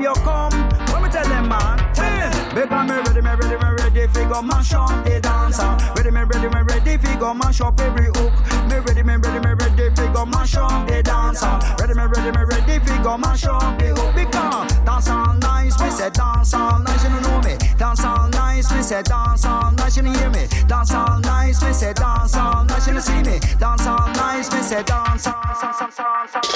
You 0.06 0.14
come, 0.22 0.54
what 0.94 1.02
me 1.02 1.10
tell 1.10 1.26
them 1.26 1.50
man? 1.50 1.82
Ten. 1.94 2.30
Because 2.54 2.86
me 2.88 2.96
ready, 2.96 3.22
me 3.26 3.34
ready, 3.42 3.58
me 3.58 3.70
ready 3.82 4.08
fi 4.14 4.24
go 4.30 4.42
mash 4.42 4.74
up 4.74 5.04
the 5.04 5.20
dancer. 5.20 5.66
Ready, 5.98 6.12
me 6.12 6.22
ready, 6.22 6.48
me 6.48 6.62
ready 6.62 6.98
fi 6.98 7.16
go 7.18 7.34
mash 7.34 7.62
up 7.62 7.80
every 7.82 8.06
hook. 8.14 8.34
Me 8.70 8.78
ready, 8.86 9.02
me 9.02 9.16
ready, 9.18 9.40
me 9.42 9.54
ready 9.58 9.90
fi 9.96 10.06
go 10.14 10.26
mash 10.26 10.58
up 10.58 10.88
the 10.88 11.02
dancer. 11.02 11.58
Ready, 11.82 11.96
me 11.98 12.06
ready, 12.06 12.32
me 12.38 12.44
ready 12.46 12.78
fi 12.86 13.02
go 13.02 13.18
mash 13.18 13.46
up 13.46 13.80
the 13.80 13.98
hook. 13.98 14.14
Because 14.14 14.70
dance 14.86 15.10
all 15.10 15.34
nice, 15.42 15.80
me 15.82 15.90
say 15.90 16.12
dance 16.12 16.54
all 16.54 16.80
nice, 16.80 17.04
you 17.04 17.10
don't 17.10 17.24
know 17.24 17.42
me. 17.42 17.58
Dance 17.78 18.06
all 18.06 18.30
nice, 18.30 18.72
me 18.72 18.84
say 18.84 19.02
dance 19.02 19.46
all 19.46 19.72
nice, 19.72 19.98
you 19.98 20.04
don't 20.04 20.16
hear 20.18 20.30
me. 20.30 20.46
Dance 20.68 20.94
all 20.94 21.20
nice, 21.20 21.64
me 21.64 21.74
say 21.74 21.94
dance 21.94 22.36
all 22.38 22.64
nice, 22.64 22.86
you 22.86 22.94
don't 22.94 23.02
see 23.02 23.24
me. 23.24 23.40
Dance 23.58 23.88
all 23.88 24.08
nice, 24.14 24.54
me 24.54 24.62
say 24.62 24.84
dance 24.84 25.26
all, 25.26 25.34
all, 25.34 25.84
all. 25.98 26.56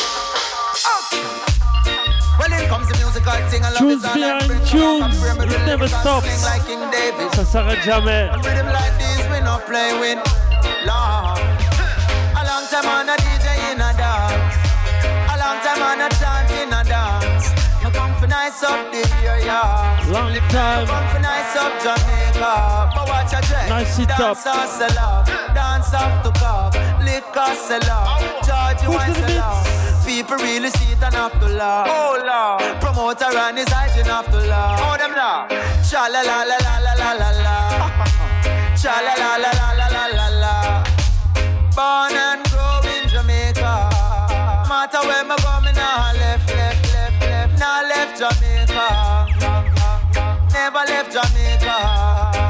When 1.12 1.49
Choose 3.78 4.04
me 4.16 4.24
and 4.24 4.42
tunes, 4.66 5.24
it 5.52 5.66
never 5.66 5.88
stops. 5.88 6.44
Like 6.44 7.34
Ça 7.34 7.46
s'arrête 7.46 7.84
jamais. 7.84 8.30
nice 18.30 18.64
up 18.64 18.92
the 18.92 19.02
area. 19.24 19.62
Long 20.12 20.34
time. 20.50 20.88
Come 20.88 21.08
for 21.10 21.20
nice 21.20 21.56
up 21.56 21.74
Jamaica. 21.82 22.92
But 22.96 23.08
watch 23.08 23.32
your 23.32 23.42
dress. 23.42 23.70
Nice 23.70 23.98
Dance 23.98 24.46
up. 24.46 24.56
Dance 24.56 24.98
off. 24.98 25.28
Dance 25.54 25.94
off 25.94 26.24
the 26.24 26.32
cup. 26.32 26.74
Lick 27.04 27.24
us 27.36 27.68
sell 27.68 27.90
off. 27.92 28.22
Charge 28.46 28.84
you 28.84 28.92
sell 29.14 29.40
off 29.42 29.99
people 30.10 30.38
really 30.38 30.72
see 30.72 30.92
it 30.92 31.04
and 31.04 31.14
have 31.14 31.40
to 31.40 31.48
laugh. 31.48 31.88
Oh, 31.88 32.18
Lord. 32.30 32.82
Promoter 32.82 33.30
and 33.46 33.58
his 33.60 33.70
hygiene 33.70 34.06
have 34.06 34.26
to 34.26 34.40
laugh. 34.50 34.82
Oh, 34.82 34.98
them 34.98 35.14
laugh. 35.14 35.48
Cha 35.88 36.08
la 36.14 36.22
la 36.30 36.42
la 36.50 36.58
la 36.66 36.76
la 36.86 36.94
la 37.02 37.10
la 37.22 37.30
la. 37.46 37.56
Cha 38.82 38.96
la 39.06 39.14
la 39.22 39.32
la 39.44 39.52
la 39.60 39.68
la 39.78 39.88
la 39.94 40.06
la 40.18 40.28
la. 40.44 40.54
Born 41.78 42.18
and 42.26 42.42
grow 42.50 42.82
in 42.94 43.08
Jamaica. 43.08 43.74
Matter 44.68 45.02
where 45.08 45.26
my 45.30 45.38
go, 45.46 45.54
me 45.62 45.72
nah 45.78 46.12
left, 46.22 46.50
left, 46.58 46.84
left, 46.94 47.22
left. 47.32 47.54
Nah 47.62 47.82
left 47.92 48.14
Jamaica. 48.22 48.86
Never 50.52 50.84
left 50.92 51.10
Jamaica. 51.14 52.49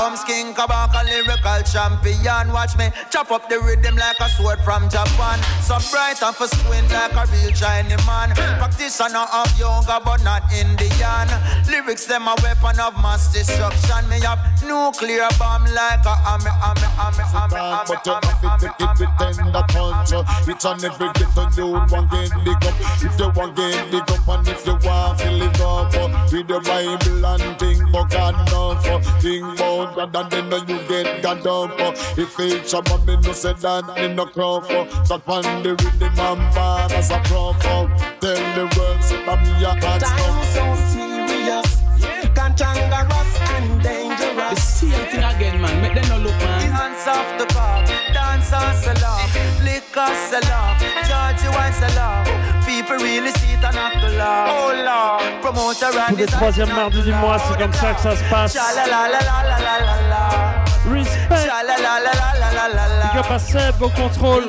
Come 0.00 0.16
skink 0.16 0.56
about 0.56 0.96
a 0.96 1.04
lyrical 1.04 1.60
champion. 1.60 2.50
Watch 2.56 2.74
me 2.78 2.88
chop 3.10 3.30
up 3.30 3.50
the 3.50 3.60
rhythm 3.60 3.96
like 3.96 4.18
a 4.18 4.30
sword 4.30 4.58
from 4.60 4.88
Japan. 4.88 5.38
So 5.60 5.76
bright 5.92 6.22
and 6.22 6.34
for 6.34 6.48
squint 6.48 6.90
like 6.90 7.12
a 7.12 7.28
real 7.28 7.52
Chinese 7.52 8.00
man. 8.06 8.32
Practitioner 8.56 9.28
of 9.28 9.52
yoga 9.60 10.00
but 10.02 10.24
not 10.24 10.40
Indian. 10.56 11.28
Lyrics 11.68 12.06
them 12.06 12.28
a 12.28 12.34
weapon 12.40 12.80
of 12.80 12.96
mass 12.96 13.30
destruction. 13.30 14.08
Me 14.08 14.20
have 14.24 14.40
nuclear 14.64 15.28
bomb 15.38 15.64
like 15.76 16.04
a 16.08 16.14
army, 16.24 16.48
army, 16.64 16.88
army, 16.96 17.24
army, 17.36 17.56
army, 17.60 17.84
But 17.88 18.06
you 18.06 18.16
have 18.16 18.40
to 18.40 18.74
take 18.80 19.04
it 19.04 19.12
tender 19.20 19.64
punch 19.68 20.12
Each 20.48 20.64
and 20.64 20.84
every 20.84 21.12
day 21.12 21.28
to 21.28 21.44
you 21.56 21.76
one 21.76 22.08
get 22.08 22.32
big 22.44 22.64
up 22.64 22.76
If 23.04 23.18
you 23.20 23.30
want 23.36 23.56
get 23.56 23.90
big 23.90 24.08
up 24.08 24.28
and 24.28 24.48
if 24.48 24.66
you 24.66 24.76
want 24.80 25.18
to 25.20 25.30
live 25.30 25.60
up 25.60 25.94
uh, 25.94 26.28
With 26.32 26.48
the 26.48 26.60
Bible 26.60 27.26
and 27.26 27.58
think 27.58 27.92
but 27.92 28.08
God 28.10 28.34
knows 28.48 28.80
Think 29.20 29.44
about 29.60 29.89
God 29.94 30.34
and 30.34 30.52
then 30.52 30.68
you 30.68 30.78
get 30.88 31.22
God 31.22 31.46
up 31.46 31.94
If 32.18 32.38
it's 32.38 32.72
a 32.72 32.82
man 32.82 33.06
me 33.06 33.16
no 33.16 33.32
say 33.32 33.52
that 33.54 33.86
me 33.96 34.14
no 34.14 34.26
crop 34.26 34.68
That 34.68 35.22
one 35.26 35.62
the 35.62 35.70
rhythm 35.70 36.18
and 36.18 36.54
bad 36.54 36.92
as 36.92 37.10
a 37.10 37.18
prop 37.24 37.60
Tell 37.60 38.34
the 38.56 38.64
world 38.78 39.02
say 39.02 39.24
that 39.24 39.42
me 39.42 39.64
a 39.64 39.70
hot 39.70 40.00
Time 40.00 40.18
stuff 40.18 40.40
so 40.54 40.64
serious, 40.92 41.76
cantankerous 42.34 43.32
and 43.54 43.82
dangerous. 43.82 44.54
The 44.54 44.60
same 44.60 45.06
thing 45.10 45.22
again, 45.24 45.60
man. 45.60 45.82
Make 45.82 45.94
them 45.94 46.08
no 46.08 46.18
look, 46.24 46.38
The 46.38 46.46
man. 46.46 46.70
hands 46.70 47.06
off 47.06 47.38
the 47.38 47.46
bar, 47.54 47.84
dance 48.12 48.52
on 48.52 48.74
salon, 48.74 49.30
it 49.80 49.92
costs 49.92 50.32
a 50.32 50.40
and 56.62 56.70
oh, 56.76 56.90
du 56.90 57.12
mois, 57.14 57.38
c'est 57.38 57.58
comme 57.58 57.72
ça 57.72 57.92
que 57.92 58.00
ça 58.00 58.16
se 58.16 58.24
passe. 58.24 58.56
Respect. 60.86 61.48
Big 63.02 63.18
up 63.18 63.30
à 63.30 63.38
Seb 63.38 63.82
au 63.82 63.88
contrôle. 63.90 64.46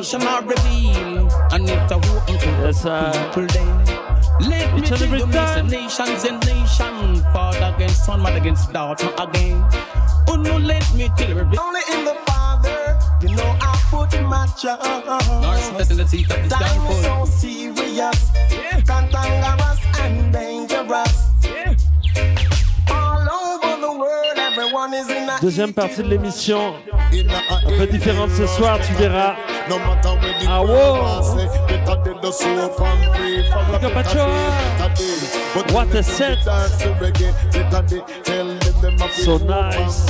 Yes. 2.63 2.85
Let 4.39 4.73
me 4.73 4.81
the 4.81 5.63
nations 5.63 6.25
and 6.25 6.39
nation, 6.45 7.23
father 7.33 7.73
against 7.75 8.05
son, 8.05 8.21
mother 8.21 8.37
against 8.37 8.71
daughter 8.73 9.09
again. 9.19 9.63
Let 10.27 10.93
me 10.95 11.09
tell 11.15 11.35
the 12.05 12.15
father, 12.25 13.70
foot 13.91 14.09
matcha. 14.31 14.73
North 15.41 15.63
specialty, 15.63 16.23
the 16.23 16.47
Time 16.49 16.91
is 16.91 17.03
so 17.03 17.25
serious, 17.25 18.31
yeah. 18.49 18.81
and 19.99 20.33
dangerous. 20.33 21.20
Deuxième 25.41 25.73
partie 25.73 26.03
de 26.03 26.09
l'émission. 26.09 26.75
Un 27.65 27.77
peu 27.77 27.87
différente 27.87 28.29
ce 28.31 28.45
soir, 28.45 28.77
tu 28.85 28.93
verras. 28.93 29.33
Ah 30.47 30.61
wow! 30.61 31.01
What 35.73 35.95
a 35.95 36.03
set! 36.03 36.37
So 39.13 39.39
nice. 39.39 40.05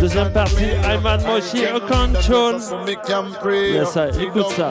Deuxième 0.00 0.32
partie, 0.32 0.70
Ayman 0.90 1.20
Moshi, 1.24 1.66
a 1.66 1.80
control. 1.80 2.60
Yes, 3.74 3.96
écoute 4.20 4.50
ça. 4.56 4.70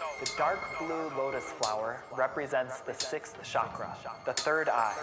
no. 0.00 0.06
The 0.20 0.30
dark 0.38 0.60
blue 0.78 1.10
lotus 1.16 1.44
flower 1.60 2.02
represents 2.16 2.80
the 2.80 2.94
sixth 2.94 3.36
chakra, 3.42 3.94
the 4.24 4.32
third 4.32 4.68
eye. 4.68 4.94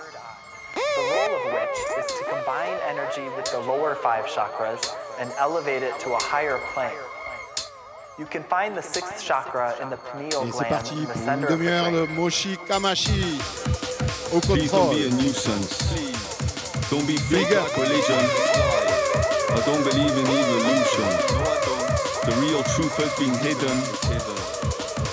The 0.76 1.02
role 1.02 1.36
of 1.38 1.54
which 1.54 1.78
is 2.00 2.06
to 2.18 2.24
combine 2.30 2.78
energy 2.88 3.24
with 3.36 3.46
the 3.52 3.60
lower 3.60 3.96
five 3.96 4.26
chakras 4.26 4.94
and 5.20 5.32
elevate 5.40 5.84
it 5.84 6.00
to 6.00 6.14
a 6.14 6.18
higher 6.24 6.60
plane. 6.74 6.92
You 8.20 8.26
can 8.26 8.44
find 8.44 8.76
the 8.78 8.82
sixth 8.82 9.24
chakra 9.24 9.76
in 9.82 9.90
the 9.90 9.98
pineal 9.98 10.44
Et 10.46 10.52
c'est 10.52 10.68
gland 10.68 10.70
parti 10.70 10.96
in 10.96 11.02
the 11.02 11.08
pour 11.08 11.16
une 11.16 11.26
center 11.26 11.48
of 11.48 11.50
the 11.50 11.58
demi-heure 11.58 11.92
brain. 11.92 12.06
de 12.08 12.14
Moshi 12.14 12.58
Kamashi 12.58 13.40
au 14.34 14.40
Please 14.42 14.72
don't 14.72 14.90
be 14.96 15.04
a 15.04 15.10
contrôle. 15.10 15.22
nuisance. 15.22 15.78
Don't 16.90 17.06
be 17.08 17.18
fake 17.18 17.50
like 17.52 17.76
religion. 17.78 18.24
I 19.56 19.60
don't 19.66 19.84
believe 19.84 20.16
in 20.18 20.28
evolution. 20.28 21.10
The 22.26 22.36
real 22.42 22.64
truth 22.64 22.96
has 22.98 23.14
been 23.20 23.34
hidden. 23.46 23.78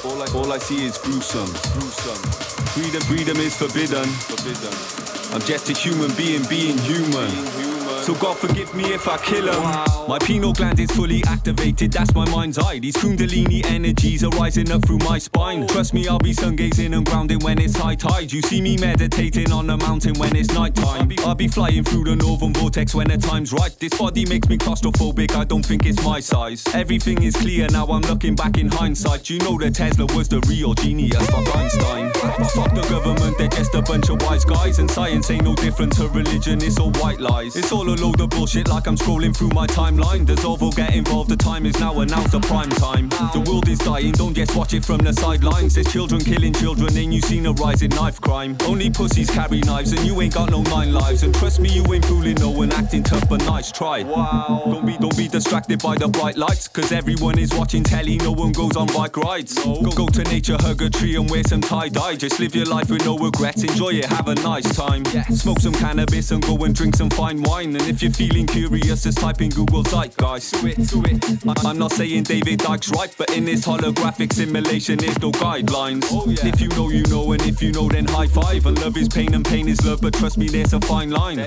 All 0.05 0.23
I, 0.23 0.27
all 0.39 0.53
I 0.53 0.59
see 0.59 0.85
is 0.85 0.97
gruesome. 0.99 1.47
Freedom, 2.75 3.03
freedom 3.03 3.37
is 3.39 3.55
forbidden. 3.57 4.09
I'm 5.35 5.41
just 5.43 5.69
a 5.71 5.73
human 5.75 6.11
being, 6.17 6.43
being 6.49 6.79
human. 6.79 7.31
So 8.11 8.17
God 8.17 8.39
forgive 8.39 8.75
me 8.75 8.93
if 8.93 9.07
I 9.07 9.19
kill 9.19 9.47
him. 9.47 9.63
My 10.09 10.19
pineal 10.19 10.53
gland 10.53 10.81
is 10.81 10.91
fully 10.91 11.23
activated, 11.29 11.93
that's 11.93 12.13
my 12.13 12.29
mind's 12.31 12.59
eye. 12.59 12.81
These 12.81 12.97
kundalini 12.97 13.65
energies 13.67 14.25
are 14.25 14.31
rising 14.31 14.69
up 14.73 14.85
through 14.85 14.99
my 14.99 15.17
spine. 15.17 15.69
Trust 15.69 15.95
me, 15.95 16.09
I'll 16.09 16.19
be 16.19 16.33
sun 16.33 16.57
gazing 16.57 16.93
and 16.93 17.07
grounding 17.07 17.39
when 17.39 17.61
it's 17.61 17.77
high 17.77 17.95
tide. 17.95 18.33
You 18.33 18.43
see 18.43 18.61
me 18.61 18.77
meditating 18.77 19.53
on 19.53 19.71
a 19.71 19.77
mountain 19.77 20.15
when 20.19 20.35
it's 20.35 20.53
night 20.53 20.75
time. 20.75 21.13
I'll 21.21 21.37
be 21.37 21.47
flying 21.47 21.85
through 21.85 22.03
the 22.03 22.17
northern 22.17 22.53
vortex 22.53 22.97
when 22.97 23.07
the 23.07 23.17
time's 23.17 23.53
right. 23.53 23.71
This 23.79 23.97
body 23.97 24.27
makes 24.27 24.49
me 24.49 24.59
claustrophobic, 24.59 25.37
I 25.37 25.45
don't 25.45 25.65
think 25.65 25.87
it's 25.87 26.03
my 26.05 26.19
size. 26.19 26.67
Everything 26.75 27.23
is 27.23 27.37
clear 27.37 27.69
now, 27.69 27.87
I'm 27.87 28.03
looking 28.03 28.35
back 28.35 28.59
in 28.59 28.67
hindsight. 28.67 29.31
You 29.31 29.39
know 29.39 29.57
that 29.59 29.77
Tesla 29.77 30.07
was 30.17 30.29
the 30.29 30.41
real 30.49 30.75
genius, 30.75 31.25
fuck 31.31 31.55
Einstein. 31.55 32.11
Fuck 32.11 32.75
the 32.75 32.85
government, 32.91 33.39
they're 33.39 33.47
just 33.47 33.73
a 33.77 33.83
bunch 33.83 34.11
of 34.11 34.21
wise 34.23 34.45
guys. 34.45 34.81
And 34.81 34.91
science 34.91 35.31
ain't 35.31 35.45
no 35.45 35.55
different 35.55 35.93
to 35.99 36.09
religion, 36.09 36.61
it's 36.61 36.81
all 36.81 36.91
white 36.95 37.21
lies. 37.21 37.55
It's 37.55 37.71
all 37.71 37.89
a 37.89 38.00
load 38.01 38.21
of 38.21 38.31
bullshit 38.31 38.69
like 38.69 38.87
I'm 38.87 38.97
scrolling 38.97 39.37
through 39.37 39.51
my 39.51 39.67
timeline. 39.67 40.25
Dissolve 40.25 40.63
or 40.63 40.71
get 40.73 40.95
involved, 40.95 41.31
the 41.31 41.37
time 41.37 41.67
is 41.67 41.79
now 41.79 42.01
and 42.01 42.11
now's 42.11 42.31
the 42.31 42.41
prime 42.41 42.71
time. 42.71 43.09
The 43.09 43.45
world 43.47 43.69
is 43.69 43.79
dying, 43.79 44.13
don't 44.13 44.35
just 44.35 44.57
watch 44.57 44.75
it 44.75 44.85
from 44.85 44.99
the 44.99 45.13
sidelines. 45.13 45.75
There's 45.75 45.93
children 45.93 46.23
killing 46.23 46.55
children, 46.55 46.97
and 46.97 47.13
you 47.13 47.21
seen 47.21 47.47
a 47.47 47.53
rise 47.53 47.83
in 47.83 47.91
knife 47.91 48.21
crime? 48.21 48.57
Only 48.65 48.91
pussies 48.91 49.31
carry 49.31 49.61
knives 49.61 49.93
and 49.93 50.05
you 50.07 50.21
ain't 50.21 50.35
got 50.35 50.51
no 50.51 50.63
nine 50.63 50.93
lives. 50.93 51.23
And 51.23 51.35
trust 51.35 51.61
me, 51.61 51.69
you 51.71 51.85
ain't 51.93 52.05
fooling 52.05 52.37
no 52.37 52.51
one, 52.51 52.73
acting 52.73 53.03
tough 53.03 53.29
but 53.29 53.45
nice 53.45 53.71
try. 53.71 54.03
Wow. 54.03 54.63
Don't 54.67 54.87
be 54.87 54.97
don't 54.97 55.17
be 55.17 55.29
distracted 55.29 55.83
by 55.83 55.97
the 55.97 56.09
bright 56.09 56.37
lights, 56.37 56.69
cause 56.69 56.93
everyone 56.93 57.39
is 57.39 57.53
watching 57.53 57.83
telly, 57.83 58.17
no 58.19 58.33
one 58.33 58.53
goes 58.53 58.77
on 58.77 58.87
bike 58.89 59.17
rides. 59.17 59.55
Go 59.65 59.91
go 59.91 60.07
to 60.09 60.23
nature, 60.25 60.57
hug 60.61 60.83
a 60.83 60.91
tree 60.91 61.17
and 61.17 61.29
wear 61.29 61.43
some 61.45 61.61
tie-dye. 61.61 62.17
Just 62.17 62.41
live 62.41 62.55
your 62.55 62.67
life 62.67 62.91
with 62.91 63.05
no 63.05 63.19
regrets, 63.19 63.63
enjoy 63.63 63.91
it, 63.91 64.07
have 64.07 64.29
a 64.29 64.35
nice 64.37 64.69
time. 64.77 65.05
Smoke 65.05 65.61
some 65.61 65.75
cannabis 65.75 66.31
and 66.31 66.43
go 66.43 66.57
and 66.65 66.75
drink 66.75 66.97
some 66.97 67.11
fine 67.11 67.43
wine. 67.43 67.80
And 67.81 67.89
if 67.89 68.03
you're 68.03 68.13
feeling 68.13 68.47
curious, 68.47 69.05
just 69.05 69.19
type 69.19 69.41
in 69.41 69.49
Google 69.49 69.83
Zeitgeist. 69.85 70.61
Do 70.61 70.67
it, 70.67 70.77
do 70.89 71.03
it. 71.07 71.65
I'm 71.65 71.79
not 71.79 71.93
saying 71.93 72.25
David 72.25 72.61
Icke's 72.61 72.91
right, 72.91 73.15
but 73.17 73.35
in 73.35 73.47
this 73.47 73.65
holographic 73.65 74.35
simulation, 74.35 74.99
there's 74.99 75.19
no 75.19 75.33
guidelines. 75.33 76.05
Oh, 76.11 76.27
yeah. 76.29 76.47
If 76.47 76.61
you 76.61 76.69
know, 76.69 76.91
you 76.91 77.03
know, 77.05 77.33
and 77.33 77.41
if 77.43 77.63
you 77.63 77.73
know, 77.73 77.89
then 77.89 78.05
high 78.05 78.27
five. 78.27 78.67
And 78.67 78.79
love 78.83 78.99
is 78.99 79.09
pain 79.09 79.33
and 79.33 79.45
pain 79.45 79.67
is 79.67 79.83
love, 79.87 80.03
but 80.03 80.13
trust 80.13 80.37
me, 80.37 80.49
there's 80.49 80.75
a 80.75 80.81
fine 80.81 81.11
line. 81.11 81.41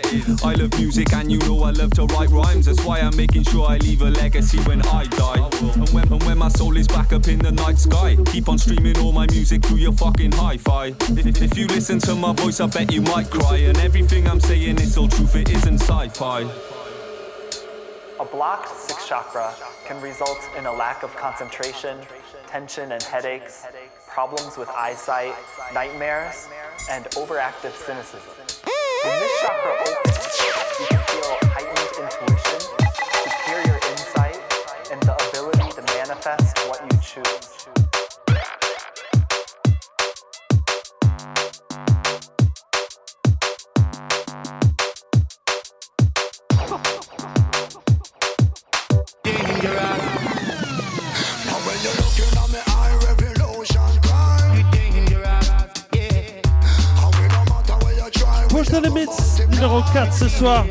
I 0.43 0.55
love 0.55 0.73
music 0.79 1.13
and 1.13 1.31
you 1.31 1.37
know 1.39 1.61
I 1.63 1.69
love 1.69 1.91
to 1.91 2.05
write 2.07 2.29
rhymes. 2.29 2.65
That's 2.65 2.83
why 2.83 2.99
I'm 3.01 3.15
making 3.15 3.43
sure 3.43 3.67
I 3.69 3.77
leave 3.77 4.01
a 4.01 4.09
legacy 4.09 4.57
when 4.61 4.81
I 4.87 5.05
die. 5.05 5.37
And 5.61 5.89
when, 5.89 6.11
and 6.11 6.23
when 6.23 6.39
my 6.39 6.49
soul 6.49 6.75
is 6.77 6.87
back 6.87 7.13
up 7.13 7.27
in 7.27 7.39
the 7.39 7.51
night 7.51 7.77
sky, 7.77 8.17
keep 8.25 8.49
on 8.49 8.57
streaming 8.57 8.97
all 8.97 9.11
my 9.11 9.27
music 9.27 9.63
through 9.63 9.77
your 9.77 9.93
fucking 9.93 10.31
hi-fi. 10.31 10.87
If, 10.87 11.41
if 11.43 11.57
you 11.57 11.67
listen 11.67 11.99
to 11.99 12.15
my 12.15 12.33
voice, 12.33 12.59
I 12.59 12.65
bet 12.65 12.91
you 12.91 13.03
might 13.03 13.29
cry. 13.29 13.57
And 13.57 13.77
everything 13.77 14.27
I'm 14.27 14.39
saying 14.39 14.79
is 14.79 14.97
all 14.97 15.07
truth, 15.07 15.35
it 15.35 15.49
isn't 15.51 15.77
sci-fi. 16.23 16.49
A 18.19 18.25
blocked 18.25 18.69
sixth 18.69 19.07
chakra 19.07 19.53
can 19.85 20.01
result 20.01 20.39
in 20.57 20.65
a 20.65 20.71
lack 20.71 21.03
of 21.03 21.13
concentration, 21.15 21.99
tension 22.47 22.93
and 22.93 23.03
headaches, 23.03 23.65
problems 24.07 24.57
with 24.57 24.69
eyesight, 24.69 25.33
nightmares, 25.73 26.47
and 26.89 27.05
overactive 27.21 27.73
cynicism. 27.73 28.31
When 29.03 29.19
this 29.19 29.41
chakra 29.41 29.73
opens, 29.81 30.39
you 30.79 30.85
can 30.87 31.01
feel 31.11 31.37
heightened 31.49 31.91
intuition, 31.99 32.61
superior 33.25 33.79
insight, 33.91 34.39
and 34.91 35.01
the 35.01 35.15
ability 35.29 35.71
to 35.75 35.81
manifest 35.93 36.57
what 36.69 36.79
you 36.89 36.97
choose. 37.01 37.72
Limits, 58.93 59.41
numéro 59.49 59.81
4 59.91 60.13
ce 60.13 60.29
soir. 60.29 60.65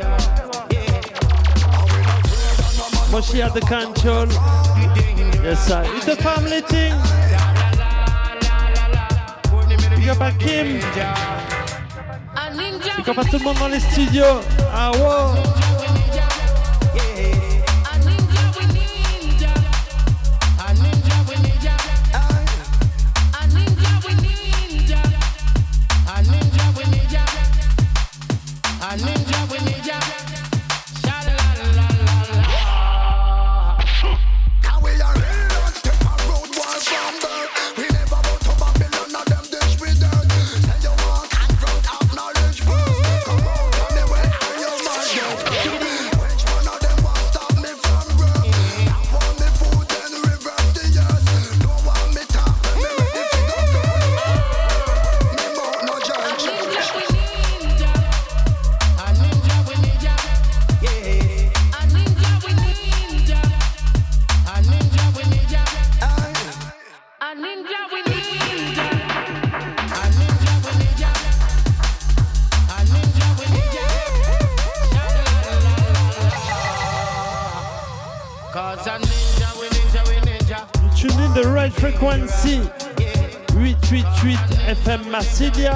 Moshi 3.10 3.40
had 3.40 3.52
the 3.52 3.60
control. 3.60 4.28
Yes, 5.42 5.66
sir. 5.66 5.82
It's 5.96 6.06
a 6.06 6.16
family 6.16 6.62
thing. 6.62 6.94
Big 9.96 10.08
up 10.08 10.20
à 10.20 10.30
Kim. 10.32 10.78
Big 12.96 13.08
up 13.08 13.18
à 13.18 13.24
tout 13.24 13.38
le 13.38 13.44
monde 13.44 13.58
dans 13.58 13.68
les 13.68 13.80
studios. 13.80 14.40
Ah, 14.72 14.92
wow. 14.92 15.61
Brasilia. 85.32 85.71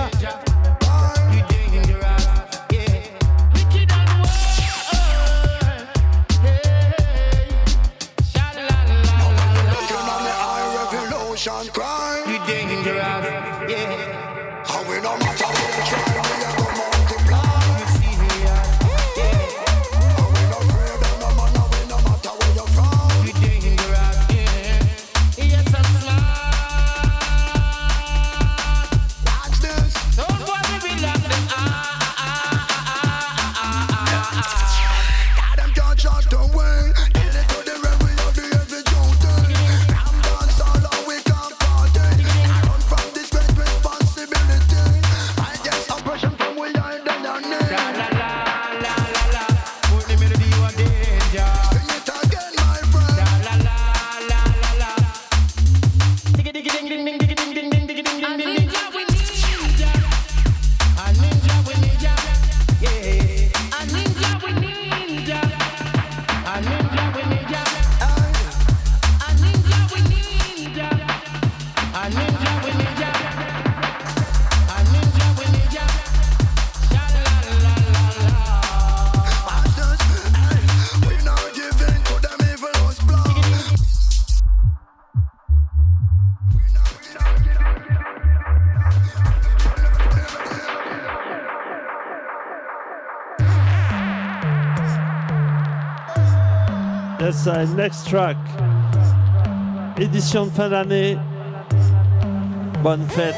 SI 97.33 97.75
Next 97.77 98.09
Track, 98.09 98.37
édition 99.99 100.47
de 100.47 100.51
fin 100.51 100.69
d'année. 100.69 101.19
Bonne 102.83 103.05
fête. 103.09 103.35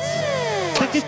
Tiki 0.74 1.02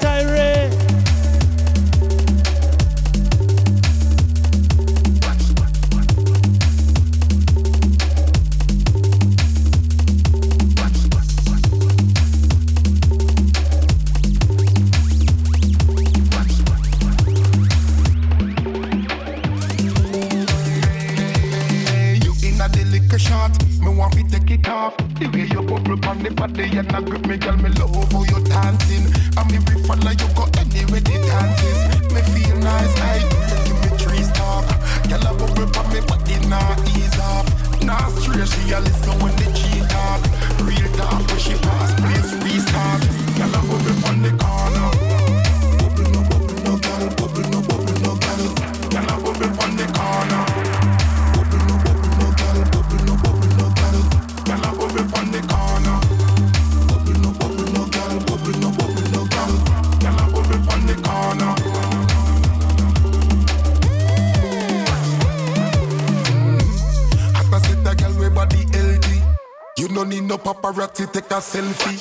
selfie. 71.51 71.99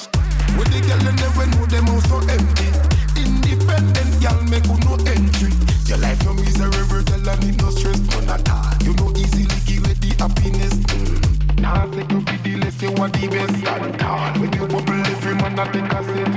With 0.58 0.70
the 0.70 0.80
girl 0.86 1.02
and 1.10 1.18
they 1.18 1.46
know 1.58 1.66
them 1.66 1.90
all 1.90 2.02
so 2.06 2.18
empty. 2.30 2.70
Independent 3.18 4.12
girl 4.22 4.38
make 4.46 4.66
you 4.70 4.78
no 4.86 4.94
entry. 5.10 5.50
Your 5.90 5.98
life 5.98 6.22
no 6.26 6.34
misery, 6.38 6.70
every 6.70 6.86
river, 6.86 7.02
tell 7.02 7.30
I 7.30 7.36
need 7.42 7.58
no 7.58 7.70
stress, 7.74 8.00
none 8.14 8.30
at 8.30 8.46
all. 8.46 8.70
You 8.86 8.94
know 8.94 9.10
easily 9.18 9.50
give 9.66 9.90
it 9.90 9.98
the 10.06 10.14
happiness. 10.22 10.78
Mm. 10.94 11.62
Now 11.62 11.86
nah, 11.86 11.90
take 11.90 12.12
your 12.12 12.22
feel 12.30 12.42
the 12.46 12.54
less 12.62 12.82
you 12.82 12.92
want 12.94 13.14
the 13.18 13.28
best 13.28 13.58
and 13.66 14.02
all. 14.06 14.30
When 14.38 14.54
you 14.54 14.66
bubble, 14.70 15.02
every 15.14 15.36
man 15.42 15.58
I 15.58 15.66
take 15.74 15.94
a 15.98 16.00
sip. 16.06 16.30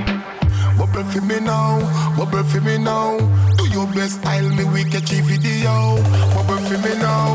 Bubble 0.77 1.05
for 1.13 1.21
me 1.21 1.39
now, 1.39 1.77
bubble 2.17 2.43
for 2.43 2.61
me 2.61 2.77
now. 2.79 3.21
Do 3.57 3.63
your 3.69 3.85
best, 3.93 4.25
I'll 4.25 4.49
me 4.57 4.65
we 4.73 4.89
catch 4.89 5.13
a 5.13 5.21
video. 5.21 6.01
Bubble 6.33 6.57
for 6.65 6.77
me 6.81 6.97
now. 6.97 7.32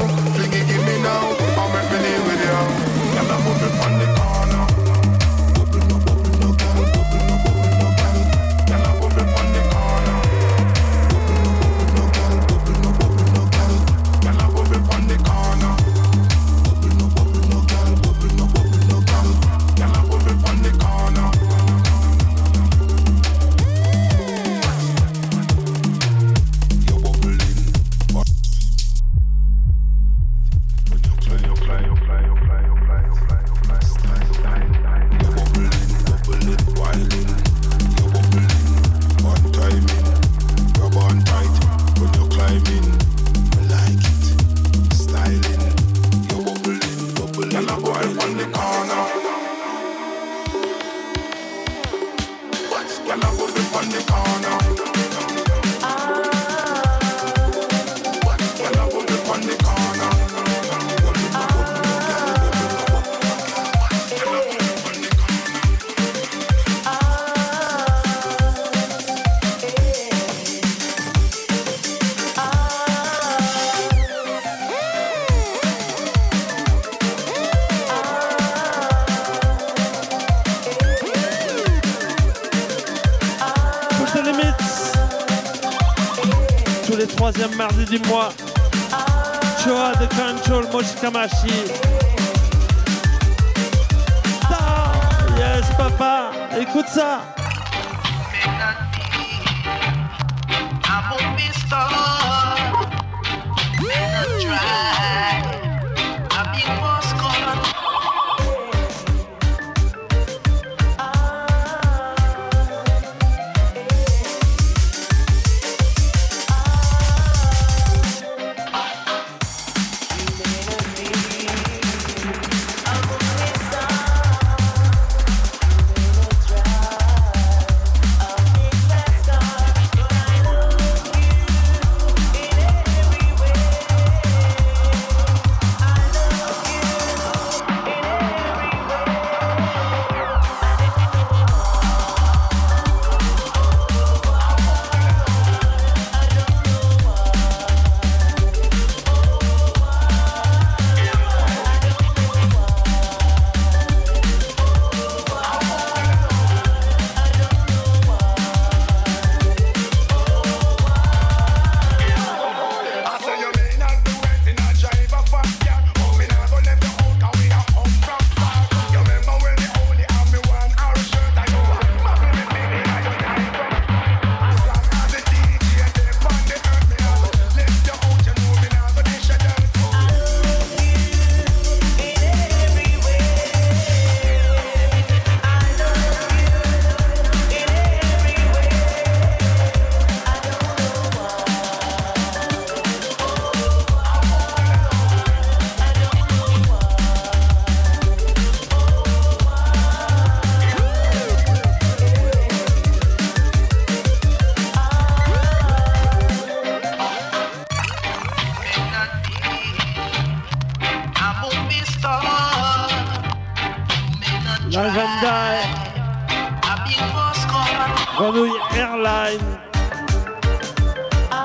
Grenouille 218.19 218.51
Airline. 218.75 219.39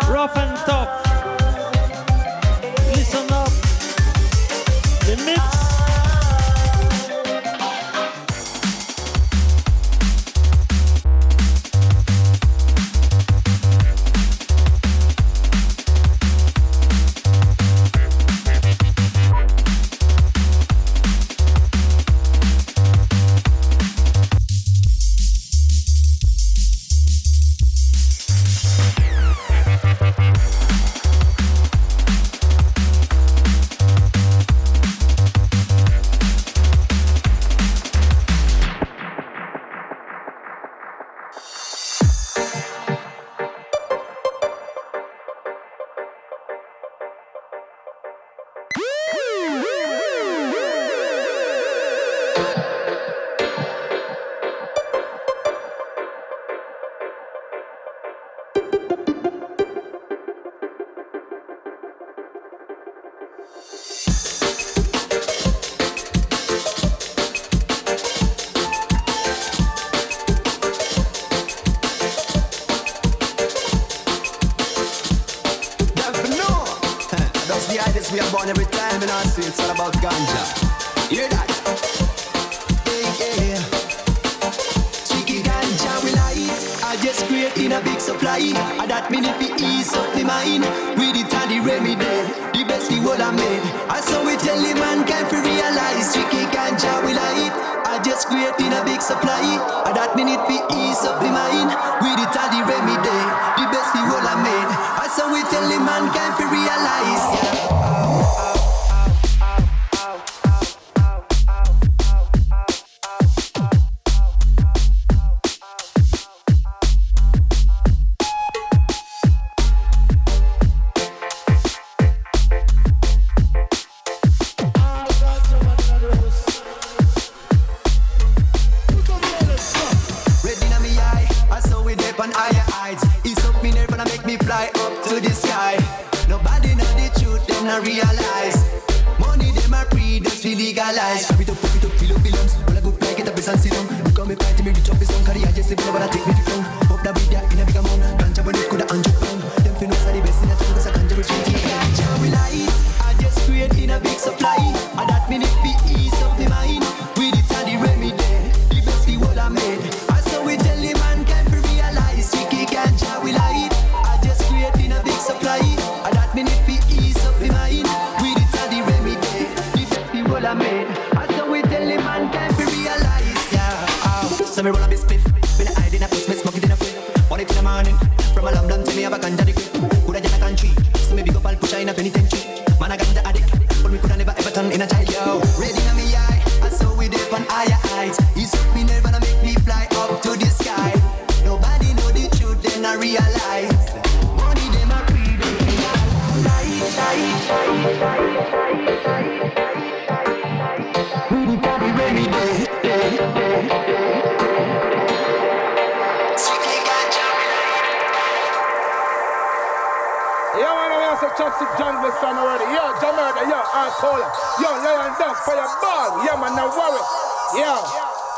Rough 0.09 0.35
and 0.35 0.57
tough. 0.65 0.89
Listen 2.95 3.31
up. 3.31 3.51
Les. 5.07 5.62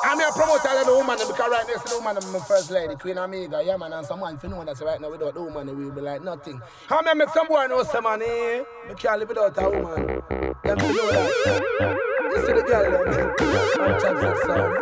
I'm 0.06 0.20
here 0.20 0.30
promoter 0.32 0.70
than 0.72 0.86
the 0.86 0.94
woman 0.94 1.18
because 1.18 1.40
right 1.40 1.66
next 1.68 1.82
to 1.86 1.90
the 1.90 1.96
woman, 1.98 2.18
I'm 2.22 2.32
my 2.32 2.40
first 2.40 2.70
lady, 2.70 2.96
Queen 2.96 3.18
Amiga. 3.18 3.64
Yeah, 3.66 3.76
man, 3.76 3.92
and 3.92 4.06
someone 4.06 4.38
to 4.38 4.48
know 4.48 4.64
that's 4.64 4.80
right 4.82 5.02
now 5.02 5.10
without 5.10 5.34
the 5.34 5.42
woman, 5.42 5.76
we 5.76 5.86
will 5.86 5.92
be 5.92 6.02
like 6.02 6.24
nothing. 6.24 6.62
How 6.86 7.02
me 7.02 7.12
make 7.16 7.30
some 7.30 7.48
boy 7.48 7.66
know 7.66 7.82
some 7.82 8.04
man, 8.04 8.22
eh? 8.22 8.64
We 8.88 8.94
can't 8.94 9.18
live 9.18 9.30
without 9.30 9.58
a 9.58 9.68
woman. 9.68 10.22
Let 10.64 10.78
me 10.78 10.88
know 10.94 11.12
that. 11.12 11.98
You 12.30 12.46
see 12.46 12.54
the 12.54 12.62
girl, 12.62 12.84
them. 13.04 13.34
I'm 13.82 14.00
talking 14.00 14.36
sound. 14.46 14.74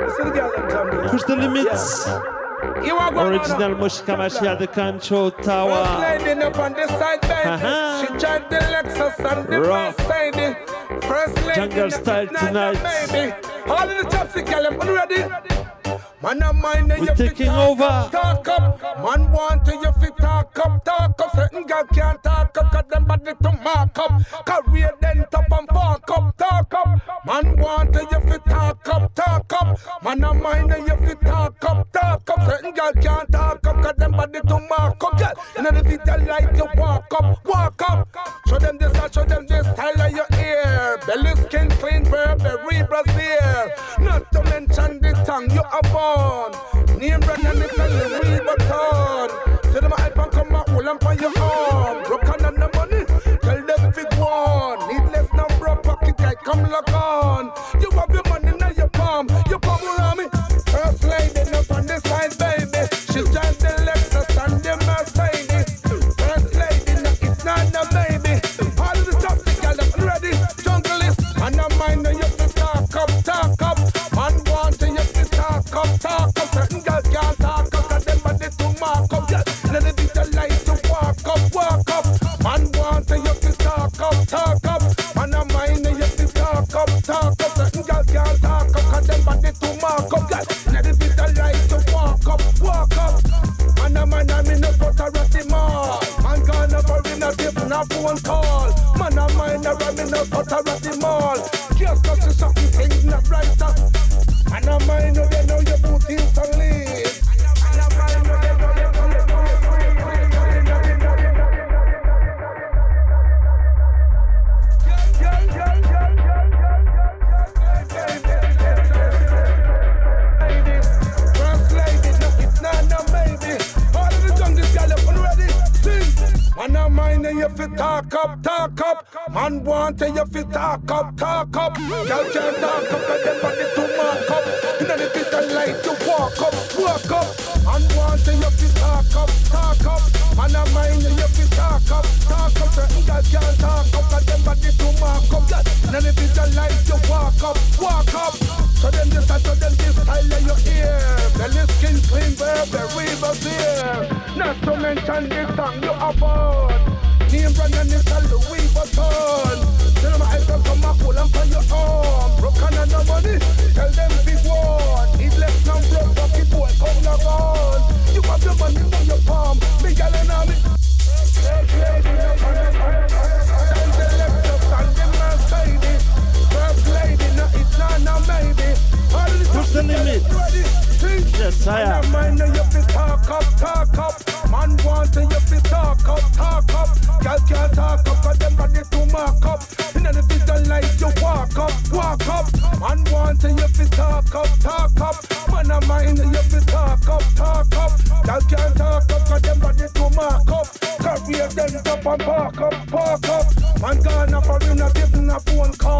You 0.00 0.10
see 0.16 0.24
the 0.24 0.30
girl, 0.30 0.50
them, 0.50 0.68
Tommy. 0.70 1.08
Push 1.10 1.24
the 1.24 1.36
limits. 1.36 2.06
You 2.86 2.96
are 2.96 3.12
going 3.12 3.34
Original 3.34 3.74
Mush 3.74 4.00
Kamashi 4.00 4.46
at 4.46 4.58
the 4.60 4.66
control 4.66 5.30
tower. 5.30 5.84
First 6.00 6.24
lady 6.26 6.40
up 6.40 6.58
on 6.58 6.72
this 6.72 6.88
side, 6.88 7.20
baby. 7.20 7.34
Uh-huh. 7.34 8.00
She 8.00 8.06
drive 8.18 8.48
the 8.48 8.56
Lexus 8.56 9.30
on 9.30 9.46
the 9.46 9.60
Rough. 9.60 9.96
First 11.04 11.36
lady 11.44 11.54
Jungle 11.54 11.90
style 11.90 12.26
tonight. 12.28 13.08
Baby. 13.12 13.49
All 13.66 13.88
in 13.88 13.96
the 13.98 14.04
chopstick, 14.04 14.50
y'all, 14.50 14.66
ready? 14.94 15.59
Man 16.22 16.42
a 16.42 16.52
mind 16.52 16.92
and 16.92 17.06
you 17.06 17.14
taking 17.14 17.48
over. 17.48 17.82
Up, 17.82 18.12
talk 18.12 18.46
up. 18.46 18.78
Man 19.02 19.32
want 19.32 19.64
to 19.64 19.72
you 19.72 19.92
fit 20.00 20.14
talk 20.18 20.58
up, 20.58 20.84
talk 20.84 21.18
up. 21.18 21.34
Certain 21.34 21.64
girl 21.64 21.84
can't 21.94 22.22
talk 22.22 22.58
up, 22.58 22.70
cause 22.70 22.84
them 22.90 23.04
body 23.06 23.32
to 23.42 23.52
mark 23.64 23.98
up. 23.98 24.22
Career 24.44 24.90
then 25.00 25.24
top 25.30 25.50
and 25.50 25.68
park 25.68 26.10
up, 26.10 26.36
talk 26.36 26.74
up. 26.74 27.00
Man 27.24 27.56
want 27.56 27.94
to 27.94 28.00
you 28.00 28.20
fit 28.30 28.44
talk 28.44 28.86
up, 28.88 29.14
talk 29.14 29.52
up. 29.54 29.78
Man 30.04 30.22
a 30.22 30.34
mind 30.34 30.70
and 30.72 30.86
you 30.86 30.96
fit 31.06 31.20
talk 31.22 31.64
up, 31.64 31.90
talk 31.90 32.28
up. 32.28 32.44
Certain 32.44 32.74
girl 32.74 32.92
can't 33.00 33.32
talk 33.32 33.66
up, 33.66 33.82
cause 33.82 33.94
them 33.96 34.12
body 34.12 34.40
to 34.40 34.60
mark 34.68 35.02
up. 35.02 35.18
Girl, 35.18 35.32
you 35.56 35.62
know 35.62 35.70
the 35.70 35.82
video 35.82 36.18
like 36.26 36.54
you 36.54 36.66
walk 36.76 37.14
up, 37.18 37.46
walk 37.46 37.82
up. 37.88 38.08
Show 38.46 38.58
them 38.58 38.76
this, 38.76 38.94
I 38.94 39.10
show 39.10 39.24
them 39.24 39.46
this 39.46 39.66
style 39.66 40.00
of 40.02 40.10
your 40.12 40.26
ear. 40.38 40.98
Belly 41.06 41.34
skin 41.44 41.70
clean, 41.70 42.04
Burberry 42.04 42.82
Brazil. 42.82 43.72
Not 44.00 44.30
to 44.32 44.44
mention 44.44 45.00
the 45.00 45.12
tongue 45.24 45.50
you 45.50 45.62
have 45.62 45.94
on. 46.16 46.98
Name 46.98 47.20
brand 47.20 47.44
and 47.46 47.62
it's 47.62 47.78
only 47.78 48.06
real 48.18 48.44
button. 48.44 49.28
Tell 49.72 49.80
them 49.80 49.92
I 49.96 50.10
can 50.10 50.30
come 50.30 50.54
out, 50.54 50.68
hold 50.68 50.86
on 50.86 51.18
your 51.18 51.32
arm. 51.38 52.02
Broken 52.04 52.44
on 52.44 52.54
the 52.54 52.70
money, 52.74 53.04
tell 53.42 53.60
them 53.66 53.90
if 53.90 53.98
it 53.98 54.14
one. 54.18 54.78
Needless 54.88 55.32
number, 55.32 55.76
pocket 55.82 56.16
guy, 56.16 56.34
come 56.34 56.62
lock 56.70 56.92
on. 56.92 57.59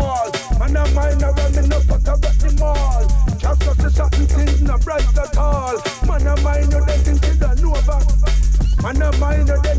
all. 0.01 0.31
Man, 0.59 0.77
a 0.77 0.89
mind 0.95 1.23
around 1.23 1.57
me, 1.57 1.69
no 1.69 1.81
put 1.81 2.09
a 2.09 2.17
bet 2.17 2.39
the 2.41 2.51
all. 2.65 3.05
Just 3.39 3.61
got 3.61 3.79
to 3.79 3.91
certain 3.91 4.27
things, 4.27 4.63
no 4.63 4.79
bright 4.79 5.19
at 5.19 5.37
all. 5.37 5.77
Man, 6.07 6.27
a 6.27 6.41
mind, 6.41 6.71
no, 6.71 6.85
they 6.85 6.99
think 6.99 7.25
you 7.27 7.35
don't 7.35 7.63
know 7.63 7.75
about. 7.75 8.09
Man, 8.83 9.03
a 9.03 9.17
mind, 9.19 9.49
no, 9.49 9.61
they 9.61 9.70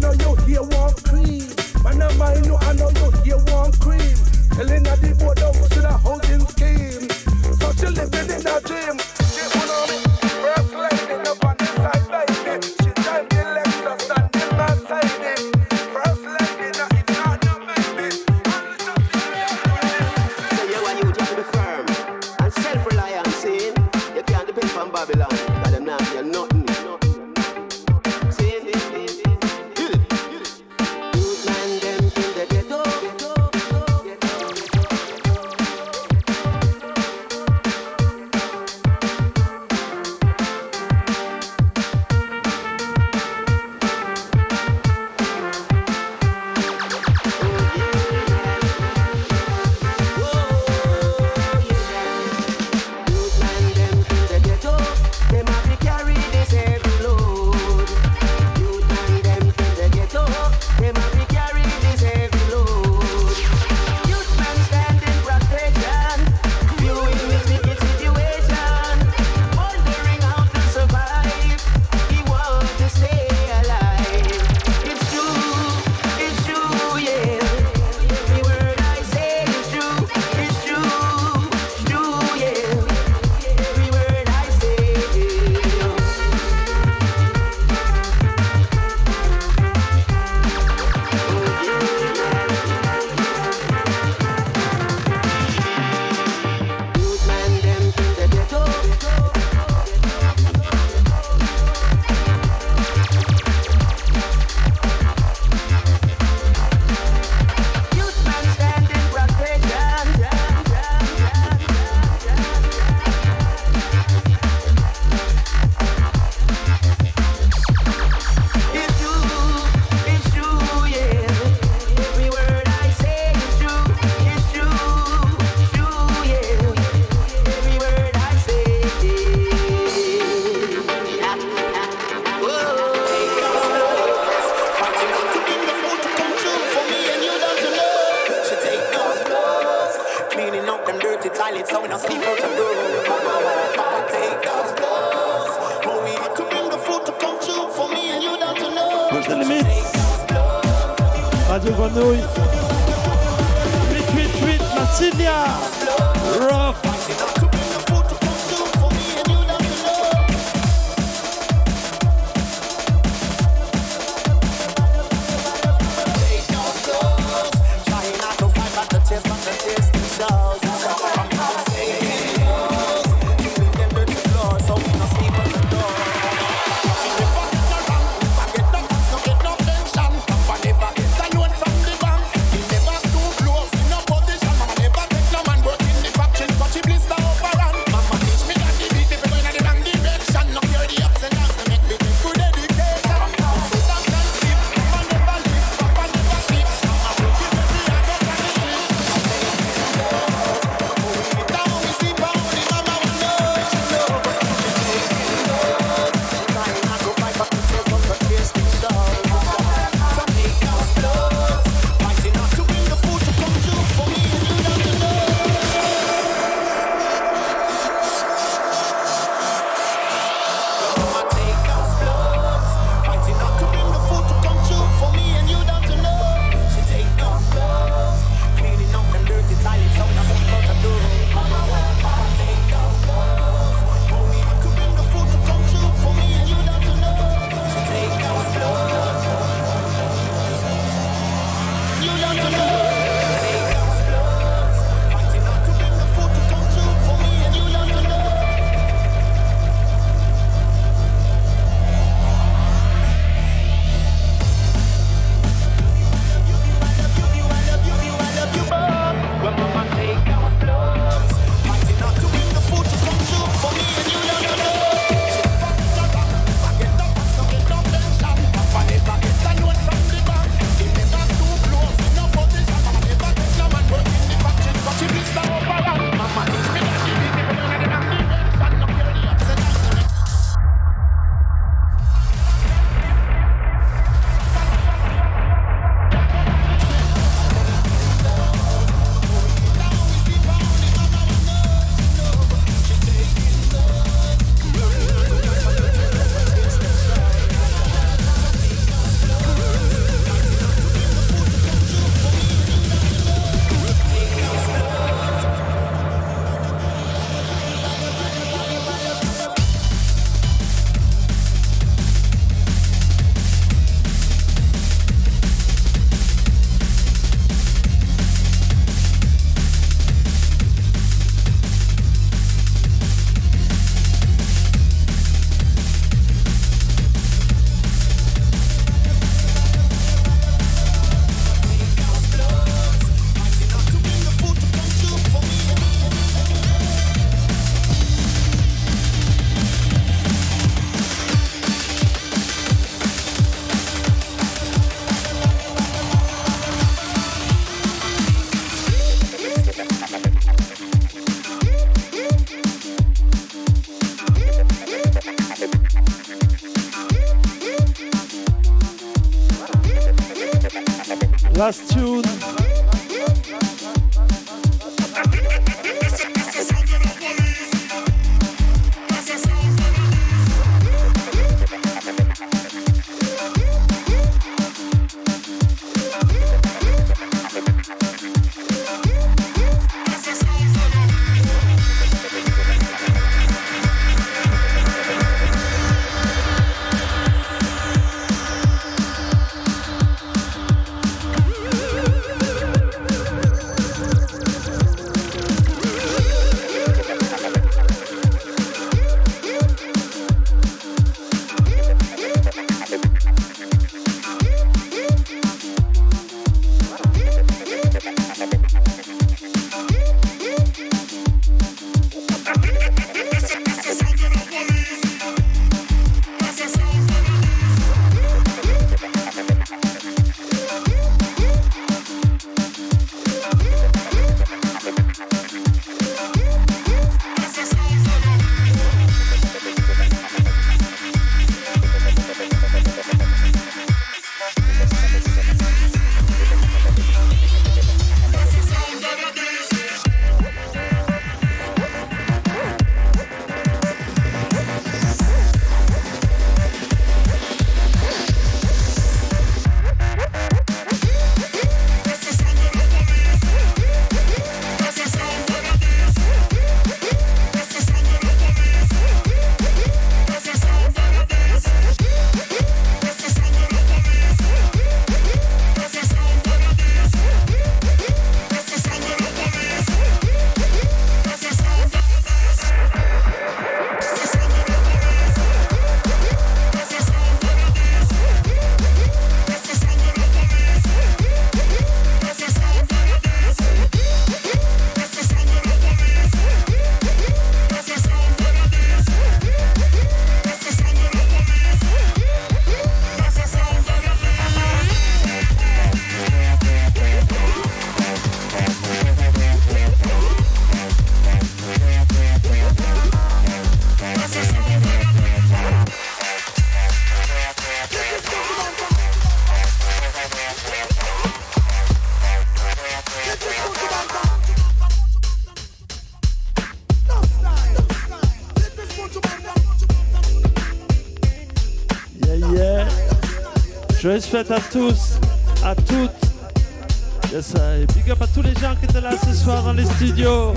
Joyeuses 524.12 524.52
à 524.52 524.60
tous, 524.60 525.20
à 525.64 525.74
toutes. 525.74 527.32
Yes, 527.32 527.54
I. 527.56 527.86
Big 527.96 528.12
up 528.12 528.22
à 528.22 528.28
tous 528.28 528.42
les 528.42 528.54
gens 528.56 528.76
qui 528.76 528.84
étaient 528.84 529.00
là 529.00 529.12
ce 529.26 529.34
soir 529.34 529.64
dans 529.64 529.72
les 529.72 529.86
studios. 529.86 530.54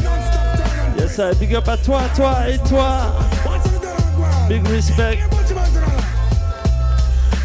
Yes, 0.99 1.19
I. 1.19 1.37
Big 1.39 1.55
up 1.55 1.69
à 1.69 1.77
toi, 1.77 2.01
toi 2.17 2.49
et 2.49 2.59
toi. 2.69 3.15
Big 4.49 4.67
respect. 4.67 5.21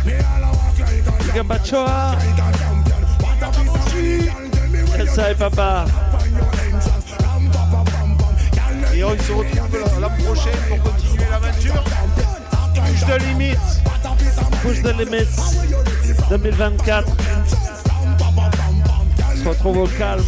Big 0.03 1.37
up 1.37 1.51
à 1.51 1.63
Choa. 1.63 2.15
Yes, 4.97 5.15
I, 5.15 5.35
papa. 5.37 5.85
Et 8.95 9.03
on 9.03 9.11
se 9.11 9.31
retrouve 9.31 9.75
euh, 9.75 9.99
la 10.01 10.09
prochaine 10.09 10.59
pour 10.69 10.91
continuer 10.91 11.25
l'aventure. 11.29 11.83
Push 12.73 13.05
the 13.05 13.21
limits. 13.27 13.81
Push 14.63 14.81
the 14.81 14.93
limits. 14.97 15.78
2024. 16.29 17.07
On 19.31 19.43
se 19.43 19.49
retrouve 19.49 19.77
au 19.79 19.87
calme. 19.87 20.23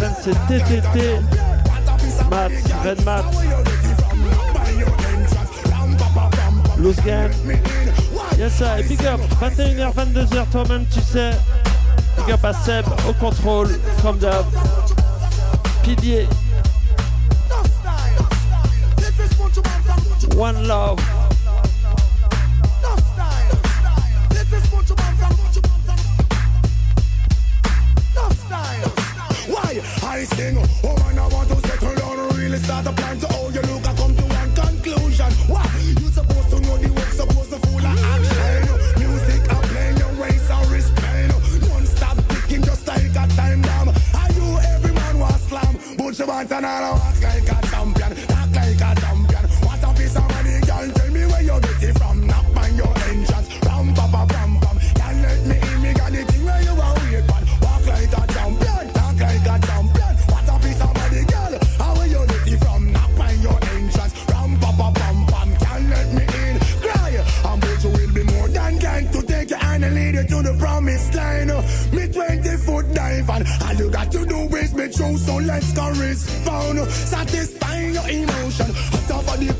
prochaine, 0.00 0.14
c'est 0.22 0.46
TTT. 0.46 1.20
Mats, 2.30 2.48
Red 2.84 3.04
Mats. 3.04 3.24
Loose 6.78 6.96
Game. 7.04 7.30
Yes, 8.38 8.52
ça, 8.54 8.80
et 8.80 8.82
big 8.84 9.04
up. 9.04 9.20
21h, 9.40 9.92
22h, 9.94 10.46
toi-même, 10.50 10.86
tu 10.92 11.00
sais. 11.00 11.30
Big 12.16 12.32
up 12.32 12.44
à 12.44 12.52
Seb, 12.52 12.86
au 13.08 13.12
contrôle, 13.14 13.68
comme 14.02 14.18
d'hab. 14.18 14.46
Pilier. 15.82 16.26
One 20.36 20.66
Love. 20.66 20.99
this 30.30 30.38
thing. 30.38 30.54
Woman, 30.82 31.18
oh, 31.18 31.22
I 31.22 31.34
want 31.34 31.48
to 31.48 31.68
settle 31.68 31.94
down 31.94 32.36
really 32.36 32.58
start 32.58 32.86
a 32.86 32.92
plan 32.92 33.18
to 33.20 33.26
how 33.28 33.48
you 33.48 33.62
look. 33.62 33.86
I 33.86 33.94
come 33.94 34.14
to 34.16 34.22
one 34.22 34.54
conclusion. 34.54 35.32
What? 35.48 35.68
You 36.00 36.08
supposed 36.08 36.50
to 36.50 36.60
know 36.60 36.76
the 36.76 36.92
way, 36.92 37.10
supposed 37.10 37.50
to 37.50 37.58
fool 37.58 37.84
a 37.84 37.92
action. 38.12 39.00
Music, 39.00 39.42
I 39.50 39.54
play 39.70 39.94
your 39.96 40.12
ways, 40.20 40.50
I 40.50 40.72
respect. 40.72 41.34
Non-stop 41.68 42.16
picking 42.28 42.62
just 42.62 42.86
like 42.86 43.10
a 43.10 43.26
time 43.34 43.62
bomb. 43.62 43.88
I 44.14 44.28
you 44.34 44.58
every 44.74 44.92
man 44.92 45.18
was 45.18 45.42
slam, 45.42 45.78
but 45.96 46.18
you 46.18 46.26
want 46.26 46.50
another 46.50 46.98
one. 46.98 47.09
so 75.16 75.36
let's 75.36 75.72
go 75.72 75.88
respond. 75.90 76.78
Satisfying 76.90 77.94
your 77.94 78.08
emotion. 78.08 78.66
Hot 78.74 79.10
over 79.10 79.36
the 79.36 79.52